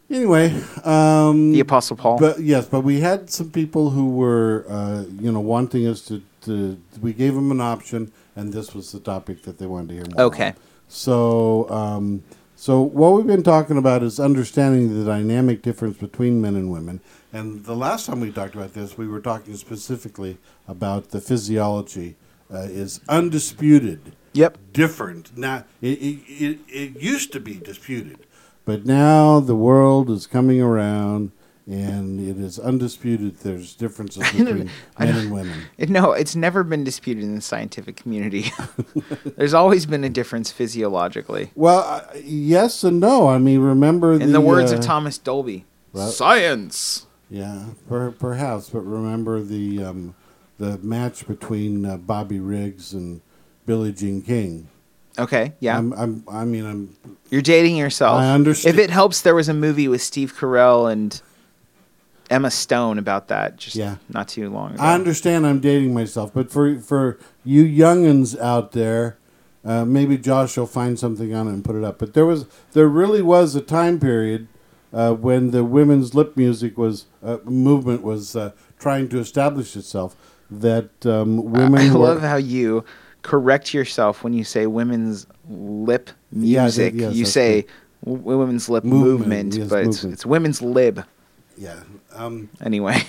[0.10, 0.54] Anyway,
[0.86, 2.18] um, the Apostle Paul.
[2.18, 6.24] but yes, but we had some people who were, uh, you know, wanting us to,
[6.44, 6.80] to.
[7.02, 10.06] We gave them an option, and this was the topic that they wanted to hear
[10.16, 10.26] more.
[10.28, 10.48] Okay.
[10.48, 10.56] on.
[10.88, 12.24] So, um,
[12.60, 17.02] so what we've been talking about is understanding the dynamic difference between men and women.
[17.32, 22.16] And the last time we talked about this, we were talking specifically about the physiology
[22.52, 24.58] uh, is undisputed yep.
[24.74, 25.38] different.
[25.38, 28.26] Now, it, it, it, it used to be disputed,
[28.66, 31.32] but now the world is coming around,
[31.68, 33.40] and it is undisputed.
[33.40, 35.62] There's differences between men and women.
[35.90, 38.52] No, it's never been disputed in the scientific community.
[39.38, 41.52] There's always been a difference physiologically.
[41.56, 43.28] Well, uh, yes and no.
[43.28, 47.06] I mean, remember In the words of uh, Thomas Dolby, well- science.
[47.30, 50.16] Yeah, per, perhaps, but remember the um,
[50.58, 53.20] the match between uh, Bobby Riggs and
[53.66, 54.70] Billie Jean King.
[55.20, 55.78] Okay, yeah.
[55.78, 56.96] I'm, I'm, I mean, I'm
[57.30, 58.20] You're dating yourself.
[58.22, 58.78] I understand.
[58.78, 61.22] If it helps, there was a movie with Steve Carell and
[62.30, 63.96] Emma Stone about that just Yeah.
[64.10, 64.84] not too long ago.
[64.84, 69.18] I understand I'm dating myself, but for for you youngins out there,
[69.66, 72.00] uh, maybe Josh will find something on it and put it up.
[72.00, 74.48] But there was there really was a time period
[74.94, 80.16] uh, when the women's lip music was uh, movement was uh, trying to establish itself.
[80.50, 82.86] That um, women I were, love how you
[83.22, 86.94] correct yourself when you say women's lip Yeah, music.
[86.96, 87.66] yes, you say
[88.06, 91.04] w- women's lip Movement, movement, yes, but it's, it's women's lib.
[91.58, 91.82] Yeah.
[92.14, 93.04] Um, Anyway,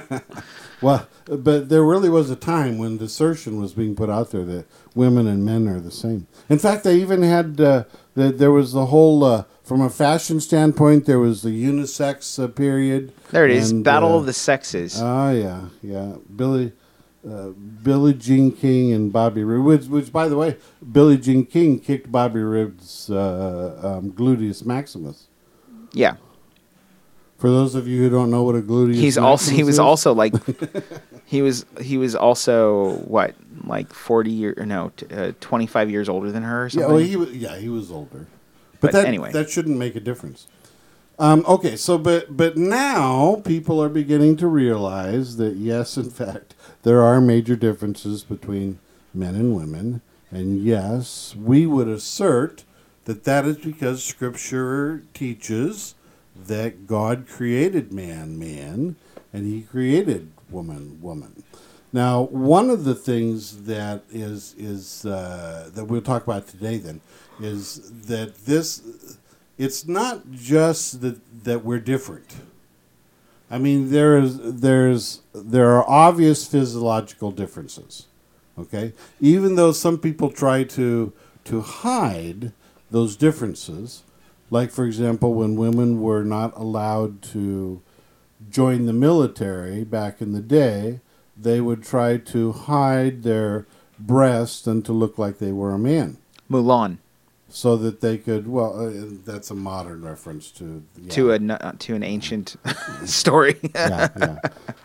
[0.82, 4.44] well, but there really was a time when the assertion was being put out there
[4.44, 6.26] that women and men are the same.
[6.48, 10.40] In fact, they even had uh, the, there was the whole uh, from a fashion
[10.40, 11.06] standpoint.
[11.06, 13.12] There was the unisex uh, period.
[13.30, 13.70] there it is.
[13.70, 15.00] and, Battle uh, of the Sexes.
[15.00, 16.16] Ah, yeah, yeah.
[16.34, 16.72] Billy,
[17.28, 17.48] uh,
[17.82, 20.56] Billie Jean King and Bobby Roode, which, which, by the way,
[20.92, 25.28] Billie Jean King kicked Bobby Roode's uh, um, gluteus maximus.
[25.92, 26.16] yeah.
[27.42, 29.74] For those of you who don't know what a gluteus is, He's also he was
[29.74, 30.32] is, also like
[31.24, 33.34] he was he was also what
[33.64, 36.88] like 40 year no t- uh, 25 years older than her or yeah, something.
[36.88, 38.28] well, he was yeah he was older,
[38.74, 39.32] But but, that anyway.
[39.32, 40.46] that shouldn't make a difference.
[41.18, 46.54] Um, okay, so but but now people are beginning to realize that yes, in fact,
[46.84, 48.78] there are major differences between
[49.12, 52.62] men and women, and yes, we would assert
[53.06, 55.96] that that is because Scripture teaches
[56.46, 58.96] that God created man, man,
[59.32, 61.42] and He created woman, woman.
[61.92, 67.00] Now, one of the things that is is uh, that we'll talk about today then
[67.40, 68.82] is that this
[69.58, 72.34] it's not just that that we're different.
[73.50, 78.06] I mean, there is there's there are obvious physiological differences.
[78.58, 81.12] Okay, even though some people try to
[81.44, 82.52] to hide
[82.90, 84.02] those differences,
[84.52, 87.80] like for example, when women were not allowed to
[88.50, 91.00] join the military back in the day,
[91.36, 93.66] they would try to hide their
[93.98, 96.18] breasts and to look like they were a man
[96.50, 96.98] Mulan
[97.48, 98.92] so that they could well uh,
[99.24, 102.56] that's a modern reference to yeah, to a n- to an ancient
[103.04, 103.58] story.
[103.74, 104.38] yeah, yeah.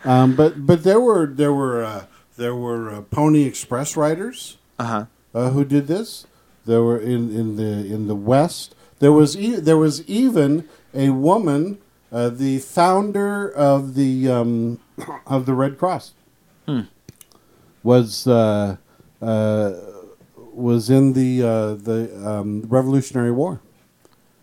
[0.04, 2.06] Um, but but there were there were uh,
[2.38, 5.06] there were uh, pony express riders uh-huh.
[5.34, 6.26] uh, who did this
[6.64, 11.10] there were in, in the in the west there was e- there was even a
[11.10, 11.78] woman
[12.10, 14.80] uh, the founder of the um,
[15.26, 16.12] of the Red Cross
[17.82, 18.76] was uh,
[19.22, 19.72] uh,
[20.52, 23.60] was in the uh, the um, Revolutionary War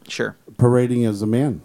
[0.08, 0.36] Sure.
[0.58, 1.62] parading as a man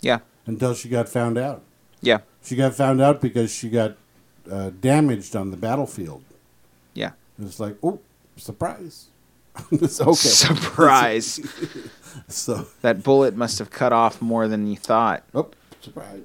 [0.00, 0.18] Yeah.
[0.46, 1.62] until she got found out.
[2.00, 2.18] Yeah.
[2.42, 3.96] She got found out because she got
[4.50, 6.22] uh, damaged on the battlefield.
[6.94, 7.12] Yeah.
[7.40, 8.00] It's like, oh,
[8.36, 9.06] surprise!
[9.72, 9.84] okay.
[10.14, 11.40] Surprise.
[12.30, 15.22] So, that bullet must have cut off more than you thought.
[15.34, 15.48] oh,
[15.80, 16.20] surprise.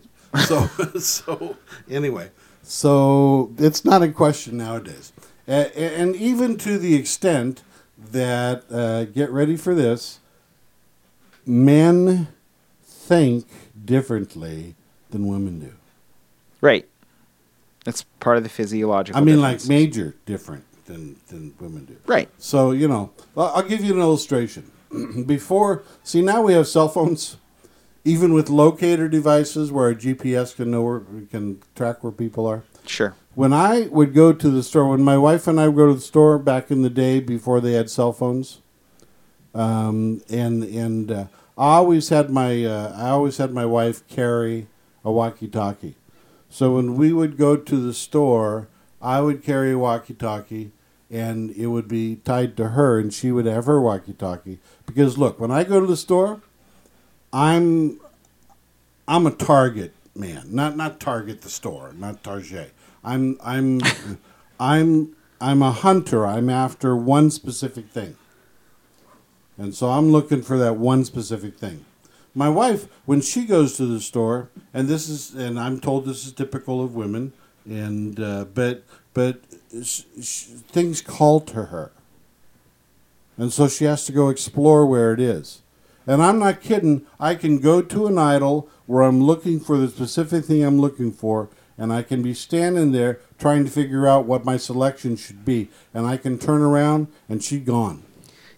[0.48, 0.66] So,
[1.00, 1.56] so
[1.90, 2.32] anyway,
[2.64, 5.14] so it's not in question nowadays,
[5.48, 7.62] A- a- and even to the extent
[8.12, 10.20] that uh, get ready for this,
[11.46, 12.28] men
[12.84, 13.46] think
[13.86, 14.76] differently
[15.12, 15.74] than women do.
[16.60, 16.88] Right.
[17.86, 19.22] That's part of the physiological.
[19.22, 21.98] I mean, like major different than than women do.
[22.06, 22.30] Right.
[22.38, 24.72] So you know, I'll give you an illustration.
[25.26, 27.38] Before, see now we have cell phones,
[28.04, 32.46] even with locator devices where our GPS can know where we can track where people
[32.46, 32.64] are.
[32.86, 33.16] Sure.
[33.36, 35.96] When I would go to the store, when my wife and I would go to
[35.96, 38.60] the store back in the day before they had cell phones,
[39.56, 41.26] um, and and uh,
[41.58, 44.68] I always had my uh, I always had my wife carry
[45.04, 45.96] a walkie-talkie.
[46.50, 48.68] So when we would go to the store,
[49.04, 50.72] I would carry a walkie-talkie,
[51.12, 54.60] and it would be tied to her, and she would have her walkie-talkie.
[54.86, 56.42] Because look, when I go to the store,
[57.34, 58.00] I'm
[59.06, 62.74] I'm a Target man, not not Target the store, not Target.
[63.04, 63.82] I'm I'm
[64.60, 66.26] I'm I'm a hunter.
[66.26, 68.16] I'm after one specific thing.
[69.58, 71.86] And so I'm looking for that one specific thing.
[72.34, 76.26] My wife, when she goes to the store, and this is, and I'm told this
[76.26, 77.34] is typical of women,
[77.66, 78.84] and uh, but
[79.14, 79.42] but
[79.84, 81.92] sh- sh- things call to her,
[83.38, 85.62] and so she has to go explore where it is.
[86.06, 87.06] And I'm not kidding.
[87.20, 91.12] I can go to an idol where I'm looking for the specific thing I'm looking
[91.12, 95.46] for, and I can be standing there trying to figure out what my selection should
[95.46, 98.04] be, and I can turn around and she's gone.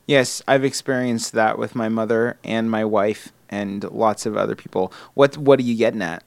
[0.07, 4.91] Yes, I've experienced that with my mother and my wife and lots of other people.
[5.13, 6.23] What What are you getting at?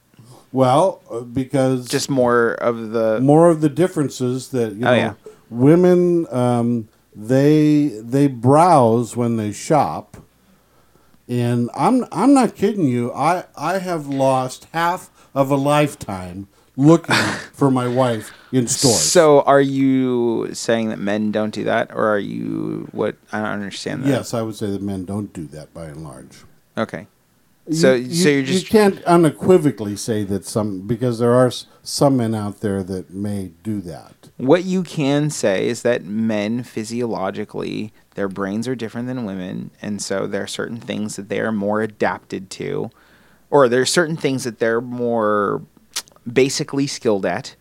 [0.53, 3.20] Well, uh, because Just more of the.
[3.20, 5.14] more of the differences that you know, Oh, yeah.
[5.51, 10.16] women um, they they browse when they shop,
[11.28, 13.12] and I'm I'm not kidding you.
[13.12, 17.14] I I have lost half of a lifetime looking
[17.53, 19.01] for my wife in stores.
[19.01, 23.16] So, are you saying that men don't do that, or are you what?
[23.32, 24.09] I don't understand that.
[24.09, 26.44] yes, I would say that men don't do that by and large.
[26.76, 27.07] Okay.
[27.71, 31.51] So, you, so you- you're just you can't unequivocally say that some because there are
[31.83, 34.14] some men out there that may do that.
[34.39, 40.01] what you can say is that men physiologically their brains are different than women, and
[40.03, 42.91] so there are certain things that they are more adapted to
[43.51, 45.62] or there are certain things that they're more
[46.31, 47.55] basically skilled at,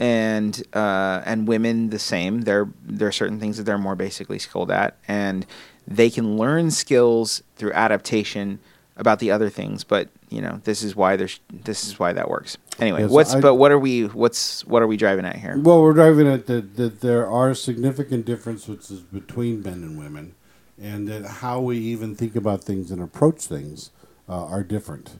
[0.00, 2.42] and uh, and women the same.
[2.42, 5.46] There there are certain things that they're more basically skilled at, and
[5.86, 8.58] they can learn skills through adaptation
[8.96, 9.84] about the other things.
[9.84, 12.56] But you know, this is why there's this is why that works.
[12.78, 15.58] Anyway, Yes, what's I- but what are we what's what are we driving at here?
[15.58, 20.34] Well, we're driving at that, that there are significant differences between men and women,
[20.80, 23.90] and that how we even think about things and approach things
[24.28, 25.18] uh, are different.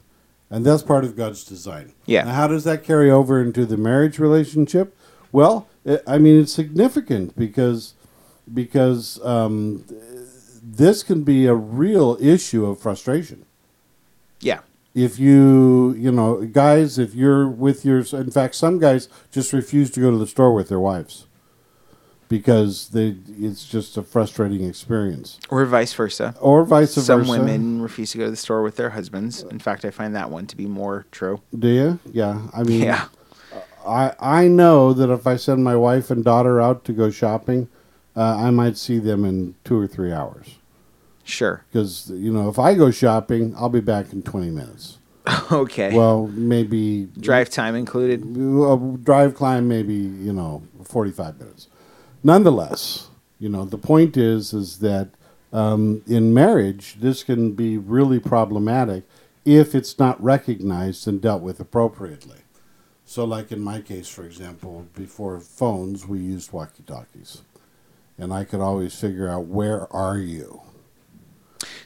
[0.49, 1.93] And that's part of God's design.
[2.05, 2.25] Yeah.
[2.25, 4.95] Now, how does that carry over into the marriage relationship?
[5.31, 7.95] Well, it, I mean, it's significant because
[8.53, 9.83] because um,
[10.61, 13.45] this can be a real issue of frustration
[14.43, 14.59] Yeah.
[14.93, 19.89] if you you know guys if you're with your in fact some guys just refuse
[19.91, 21.25] to go to the store with their wives
[22.29, 26.35] because they it's just a frustrating experience Or vice versa.
[26.39, 29.43] or vice Some versa Some women refuse to go to the store with their husbands.
[29.43, 31.41] In fact, I find that one to be more true.
[31.57, 33.05] do you yeah i mean Yeah.
[33.85, 37.67] i i know that if i send my wife and daughter out to go shopping
[38.15, 40.47] uh, i might see them in two or three hours
[41.23, 41.63] Sure.
[41.71, 44.97] because you know if i go shopping i'll be back in 20 minutes
[45.51, 45.95] Okay.
[45.95, 48.21] well maybe Drive time included.
[48.23, 51.67] a drive climb maybe you know 45 minutes
[52.23, 53.07] nonetheless
[53.39, 55.09] you know the point is is that
[55.53, 59.03] um, in marriage this can be really problematic
[59.45, 62.39] if it's not recognized and dealt with appropriately
[63.05, 67.41] so like in my case for example before phones we used walkie talkies
[68.17, 70.61] and i could always figure out where are you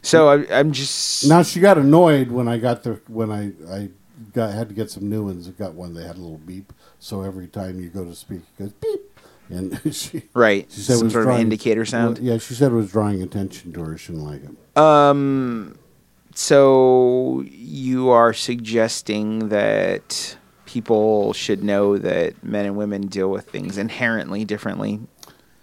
[0.08, 3.89] So I, I'm just now she got annoyed when I got the when I I
[4.34, 5.47] got had to get some new ones.
[5.47, 8.41] I got one that had a little beep, so every time you go to speak,
[8.58, 10.66] it goes beep, and she right.
[10.72, 12.20] she said it Some was sort of drawing- indicator sound.
[12.20, 13.97] Yeah, she said it was drawing attention to her.
[13.97, 14.78] She didn't like it.
[14.78, 15.78] Um.
[16.34, 23.78] So you are suggesting that people should know that men and women deal with things
[23.78, 24.99] inherently differently.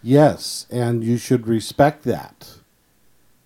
[0.02, 2.56] Yes, and you should respect that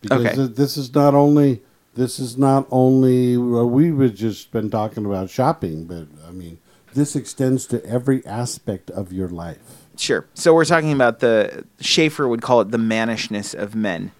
[0.01, 0.34] because Okay.
[0.34, 1.62] th- this is not only
[1.94, 6.59] this is not only well, we've just been talking about shopping, but I mean
[6.94, 9.59] this extends to every aspect of your life.
[9.96, 10.26] Sure.
[10.34, 14.12] So we're talking about the Schaeffer would call it the mannishness of men,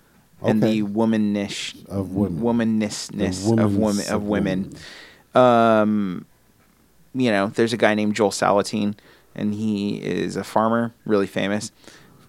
[0.43, 2.41] and the womanish Of women.
[2.43, 4.72] womanissness The of women of women.
[5.35, 6.26] Um,
[7.14, 8.95] you know, there's a guy named Joel Salatin,
[9.35, 11.70] and he is a farmer, really famous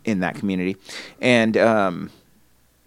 [0.06, 0.78] in that community,
[1.22, 2.10] and um,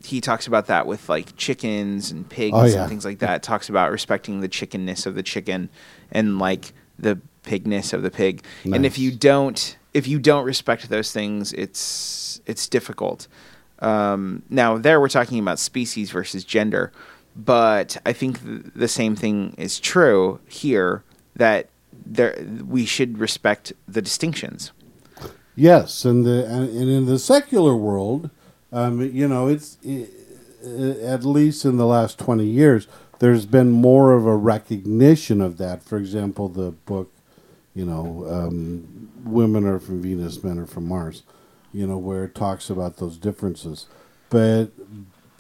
[0.05, 2.81] he talks about that with like chickens and pigs Oh, yeah.
[2.81, 3.43] and things like that.
[3.43, 5.69] Talks about respecting the chickenness of the chicken
[6.11, 8.45] and like the pigness of the pig.
[8.65, 13.29] And if you don't, if you don't respect those things, it's it's difficult.
[13.81, 16.93] Um, now there we're talking about species versus gender,
[17.35, 21.03] but I think th- the same thing is true here
[21.35, 21.69] that
[22.07, 22.37] there
[22.67, 24.71] we should respect the distinctions.
[25.57, 28.31] Yes, and the and, and in the secular world,
[28.73, 30.07] um, you know, it's i
[31.05, 32.87] at least in the last twenty years,
[33.19, 35.83] there's been more of a recognition of that.
[35.83, 37.13] For example, the book,
[37.75, 41.23] you know, um, "Women Are from Venus, Men Are from Mars,"
[41.73, 43.87] you know, where it talks about those differences.
[44.31, 44.69] But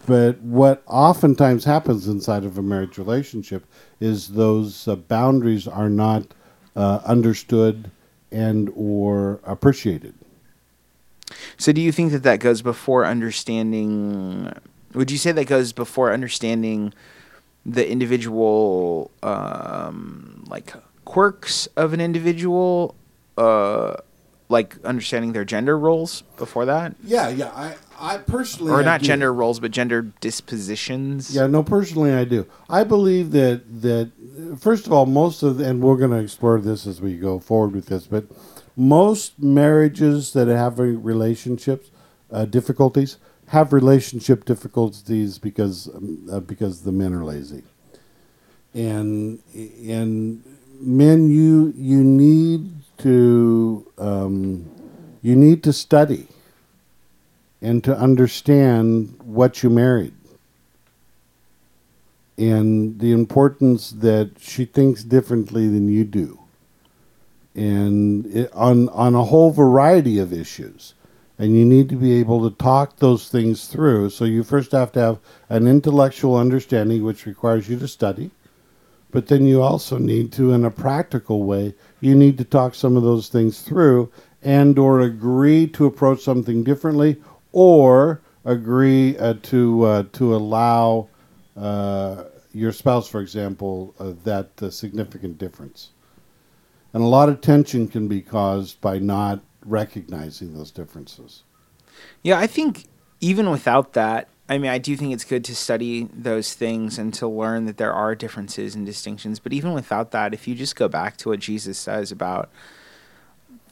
[0.06, 3.64] but what oftentimes happens inside of a marriage relationship
[4.00, 6.26] is those uh, boundaries are not
[6.74, 7.90] uh, understood
[8.32, 10.14] and or appreciated.
[11.56, 14.52] So do you think that that goes before understanding?
[14.94, 16.92] Would you say that goes before understanding
[17.64, 20.72] the individual, um, like
[21.04, 22.94] quirks of an individual,
[23.38, 23.94] uh,
[24.48, 27.50] like understanding their gender roles before that, Yeah, yeah.
[27.54, 29.06] I, I personally, or I not do.
[29.06, 31.34] gender roles, but gender dispositions?
[31.34, 31.62] Yeah, no.
[31.62, 32.46] Personally, I do.
[32.68, 34.10] I believe that that
[34.60, 37.72] first of all, most of and we're going to explore this as we go forward
[37.74, 38.24] with this, but
[38.76, 41.90] most marriages that have relationships
[42.30, 43.18] uh, difficulties
[43.52, 47.62] have relationship difficulties because um, uh, because the men are lazy,
[48.72, 50.42] and and
[50.80, 54.70] men you you need to um,
[55.20, 56.26] you need to study
[57.60, 60.14] and to understand what you married.
[62.38, 66.41] And the importance that she thinks differently than you do
[67.54, 70.94] and it, on on a whole variety of issues.
[71.38, 74.10] And you need to be able to talk those things through.
[74.10, 78.30] So you first have to have an intellectual understanding which requires you to study.
[79.10, 82.96] But then you also need to in a practical way you need to talk some
[82.96, 84.10] of those things through
[84.42, 87.16] and or agree to approach something differently
[87.52, 91.08] or agree uh, to uh, to allow
[91.56, 95.90] uh, your spouse, for example, uh, that uh, significant difference.
[96.92, 101.42] And a lot of tension can be caused by not recognizing those differences.
[102.22, 102.86] Yeah, I think
[103.20, 107.14] even without that, I mean, I do think it's good to study those things and
[107.14, 109.38] to learn that there are differences and distinctions.
[109.38, 112.50] But even without that, if you just go back to what Jesus says about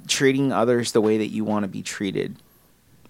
[0.07, 2.37] treating others the way that you want to be treated,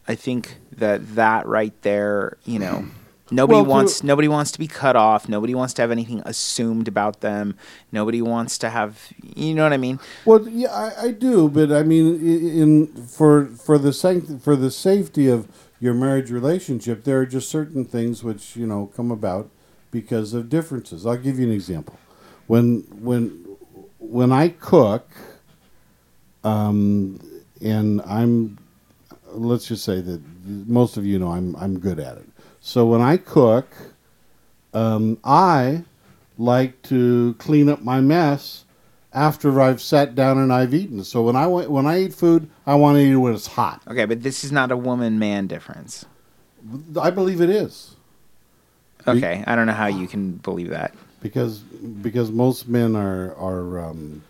[0.08, 2.86] I think that that right there, you know,
[3.30, 5.28] nobody Well, wants nobody wants to be cut off.
[5.28, 7.54] Nobody wants to have anything assumed about them.
[7.92, 9.98] Nobody wants to have, you know what I mean?
[10.24, 14.70] Well, yeah, I, I do, but I mean, in for for the sanct- for the
[14.70, 15.48] safety of
[15.80, 19.50] your marriage relationship, there are just certain things which you know come about
[19.90, 21.06] because of differences.
[21.06, 21.98] I'll give you an example.
[22.46, 23.46] When when
[23.98, 25.08] when I cook,
[26.44, 27.20] um,
[27.60, 28.58] and I'm,
[29.32, 30.20] let's just say that
[30.66, 32.28] most of you know I'm I'm good at it.
[32.60, 33.68] So when I cook,
[34.74, 35.84] um, I
[36.38, 38.64] like to clean up my mess
[39.12, 41.02] after I've sat down and I've eaten.
[41.04, 43.82] So when I when I eat food, I want to eat it when it's hot.
[43.88, 46.04] Okay, but this is not a woman man difference.
[47.00, 47.96] I believe it is
[49.08, 50.94] Okay, I don't know how you can believe that.
[51.22, 54.22] because because most men are are um,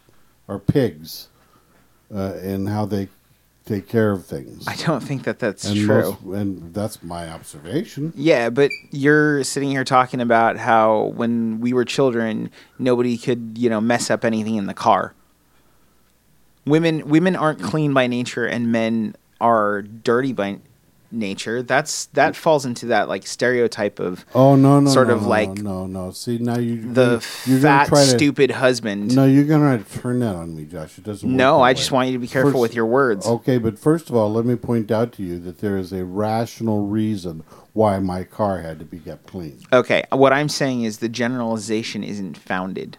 [0.48, 1.28] are pigs
[2.14, 3.08] uh, in how they
[3.70, 4.66] take care of things.
[4.66, 6.16] I don't think that that's and true.
[6.24, 8.12] most- and that's my observation.
[8.16, 13.70] Yeah, but you're sitting here talking about how when we were children, nobody could, you
[13.70, 15.14] know, mess up anything in the car.
[16.66, 20.58] Women women aren't clean by nature and men are dirty by
[21.12, 21.62] nature.
[21.62, 25.28] That's that falls into that like stereotype of Oh no no Sort no, of no,
[25.28, 26.10] like no no.
[26.12, 29.14] See now you the you're fat to- stupid husband.
[29.14, 30.98] No, you're gonna turn that on me, Josh.
[30.98, 31.28] It doesn't.
[31.28, 31.74] work No, I way.
[31.74, 33.26] just want you to be careful with your words.
[33.26, 36.04] Okay, but first of all, let me point out to you that there is a
[36.04, 37.42] rational reason
[37.72, 39.58] why my car had to be kept clean.
[39.72, 42.98] Okay, what I'm saying is the generalization isn't founded.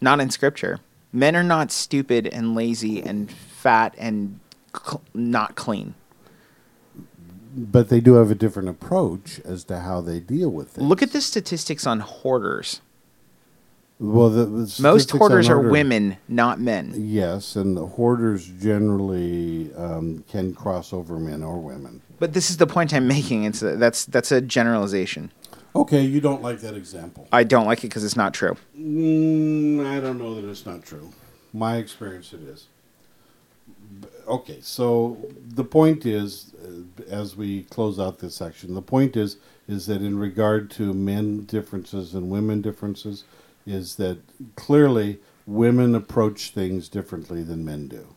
[0.00, 0.80] Not in scripture.
[1.12, 4.38] Men are not stupid and lazy and fat and
[4.76, 5.94] cl- not clean.
[7.56, 10.86] But they do have a different approach as to how they deal with things.
[10.86, 12.82] Look at the statistics on hoarders.
[13.98, 16.92] Well, the, the Most hoarders are women, not men.
[16.94, 22.02] Yes, and the hoarders generally um, can cross over men or women.
[22.18, 23.44] But this is the point I'm making.
[23.44, 25.32] It's a, that's that's a generalization.
[25.74, 27.26] Okay, you don't like that example.
[27.32, 28.56] I don't like it because it's not true.
[28.78, 31.12] Mm, I don't know that it's not true.
[31.54, 32.66] My experience, it is.
[34.28, 35.16] Okay, so
[35.48, 36.52] the point is,
[37.08, 39.36] as we close out this section, the point is,
[39.68, 43.24] is that in regard to men differences and women differences,
[43.66, 44.18] is that
[44.54, 48.08] clearly women approach things differently than men do,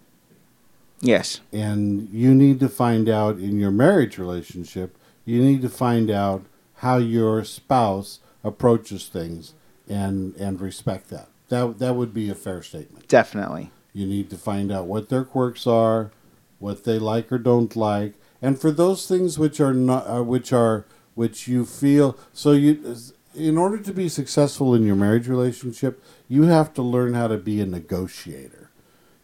[1.02, 1.40] Yes.
[1.54, 6.46] and you need to find out in your marriage relationship, you need to find out
[6.78, 9.54] how your spouse approaches things,
[9.88, 11.28] and and respect that.
[11.50, 13.08] That that would be a fair statement.
[13.08, 13.72] Definitely.
[13.94, 16.12] You need to find out what their quirks are,
[16.60, 20.54] what they like or don't like, and for those things which are not, uh, which
[20.54, 20.86] are,
[21.16, 22.18] which you feel.
[22.34, 22.96] So you,
[23.36, 27.38] in order to be successful in your marriage relationship, you have to learn how to
[27.38, 28.70] be a negotiator.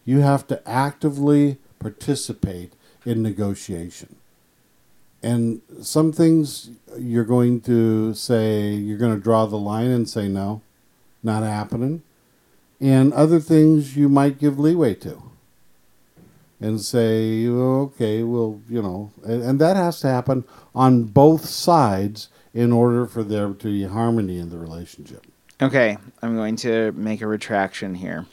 [0.04, 4.16] You have to actively participate in negotiation.
[5.22, 10.28] And some things you're going to say, you're going to draw the line and say,
[10.28, 10.60] no,
[11.22, 12.02] not happening
[12.80, 15.22] and other things you might give leeway to
[16.60, 20.44] and say okay well you know and, and that has to happen
[20.74, 25.26] on both sides in order for there to be harmony in the relationship
[25.60, 28.26] Okay, I'm going to make a retraction here.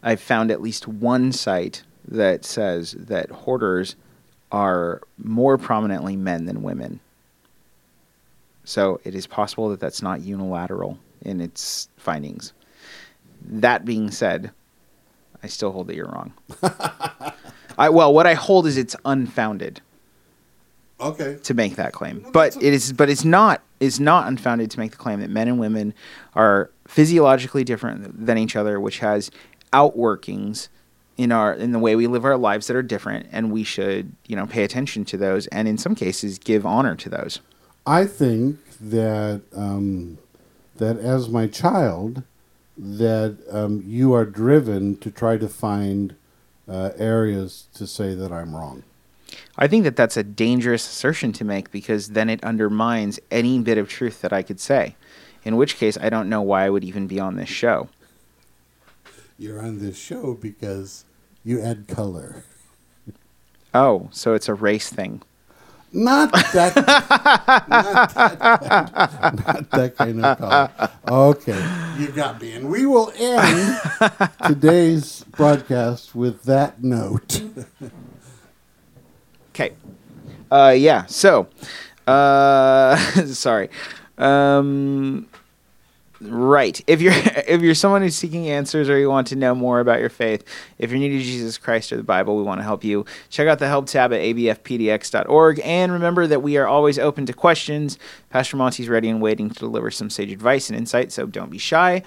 [0.00, 3.96] I found at least one site that says that hoarders
[4.52, 7.00] are more prominently men than women.
[8.62, 12.52] So it is possible that that's not unilateral in its findings.
[13.42, 14.52] That being said,
[15.44, 16.32] I still hold that you're wrong.
[17.78, 19.82] I, well, what I hold is it's unfounded
[20.98, 22.24] okay to make that claim.
[22.32, 25.46] But it is but it's not it's not unfounded to make the claim that men
[25.48, 25.92] and women
[26.34, 29.30] are physiologically different than each other, which has
[29.70, 30.68] outworkings
[31.18, 34.12] in our in the way we live our lives that are different and we should,
[34.26, 37.40] you know, pay attention to those and in some cases give honor to those.
[37.86, 40.16] i think that um,
[40.76, 42.22] that as my child
[42.76, 46.16] that um, you are driven to try to find
[46.68, 48.82] uh, areas to say that i'm wrong
[49.56, 53.78] I think that that's a dangerous assertion to make because then it undermines any bit
[53.78, 54.96] of truth that I could say.
[55.44, 57.88] In which case I don't know why I would even be on this show.
[59.38, 61.04] you're on this show because
[61.44, 62.44] you add color
[63.74, 65.20] Oh, so it's a race thing.
[65.96, 66.74] Not that,
[67.68, 70.38] not that, kind, not that kind of
[71.06, 71.28] call.
[71.28, 72.52] Okay, you got me.
[72.54, 73.78] And we will end
[74.46, 77.42] today's broadcast with that note.
[79.50, 79.74] Okay.
[80.50, 81.06] Uh, yeah.
[81.06, 81.46] So,
[82.08, 83.70] uh, sorry.
[84.18, 85.28] Um,
[86.26, 86.80] right.
[86.86, 90.00] If you're if you're someone who's seeking answers or you want to know more about
[90.00, 90.44] your faith,
[90.78, 93.04] if you're new to Jesus Christ or the Bible, we want to help you.
[93.30, 97.32] Check out the help tab at abfpdx.org, and remember that we are always open to
[97.32, 97.98] questions.
[98.30, 101.58] Pastor Monty's ready and waiting to deliver some sage advice and insight, so don't be
[101.58, 102.02] shy.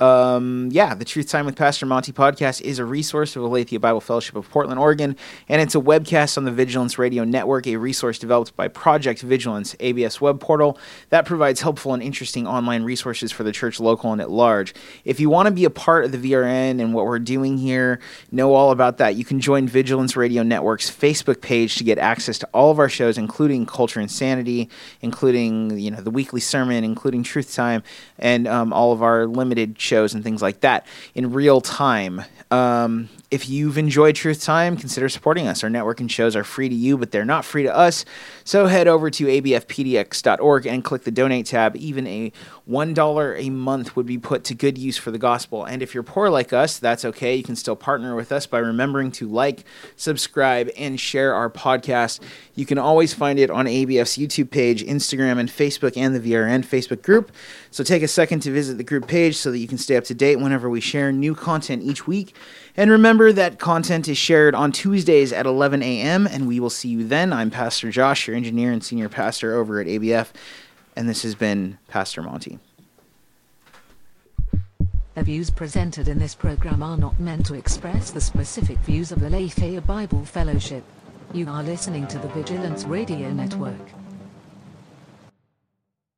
[0.00, 4.00] Um, yeah, the Truth Time with Pastor Monty podcast is a resource of Aletheia Bible
[4.00, 5.14] Fellowship of Portland, Oregon,
[5.46, 9.74] and it's a webcast on the Vigilance Radio Network, a resource developed by Project Vigilance,
[9.78, 10.78] ABF's web portal
[11.10, 14.72] that provides helpful and interesting online resources for the church local and at large.
[15.04, 18.00] If you want to be a part of the VRN and what we're doing here,
[18.32, 22.38] know all about that, you can join Vigilance Radio Network's Facebook page to get access
[22.38, 24.70] to all of our shows, including Culture and Sanity,
[25.02, 27.82] including you know the weekly sermon, including Truth Time,
[28.18, 32.22] and um, all of our limited shows and things like that in real time.
[32.52, 35.62] Um, if you've enjoyed Truth Time, consider supporting us.
[35.62, 38.04] Our network and shows are free to you, but they're not free to us.
[38.44, 41.76] So head over to abfpdx.org and click the donate tab.
[41.76, 42.32] Even a
[42.68, 45.64] $1 a month would be put to good use for the gospel.
[45.64, 47.36] And if you're poor like us, that's okay.
[47.36, 49.64] You can still partner with us by remembering to like,
[49.94, 52.18] subscribe, and share our podcast.
[52.60, 56.62] You can always find it on ABF's YouTube page, Instagram, and Facebook, and the VRN
[56.62, 57.32] Facebook group.
[57.70, 60.04] So take a second to visit the group page so that you can stay up
[60.04, 62.36] to date whenever we share new content each week.
[62.76, 66.90] And remember that content is shared on Tuesdays at 11 a.m., and we will see
[66.90, 67.32] you then.
[67.32, 70.28] I'm Pastor Josh, your engineer and senior pastor over at ABF,
[70.94, 72.58] and this has been Pastor Monty.
[75.14, 79.20] The views presented in this program are not meant to express the specific views of
[79.20, 80.84] the Aletheia Bible Fellowship.
[81.32, 83.99] You are listening to the Vigilance Radio Network.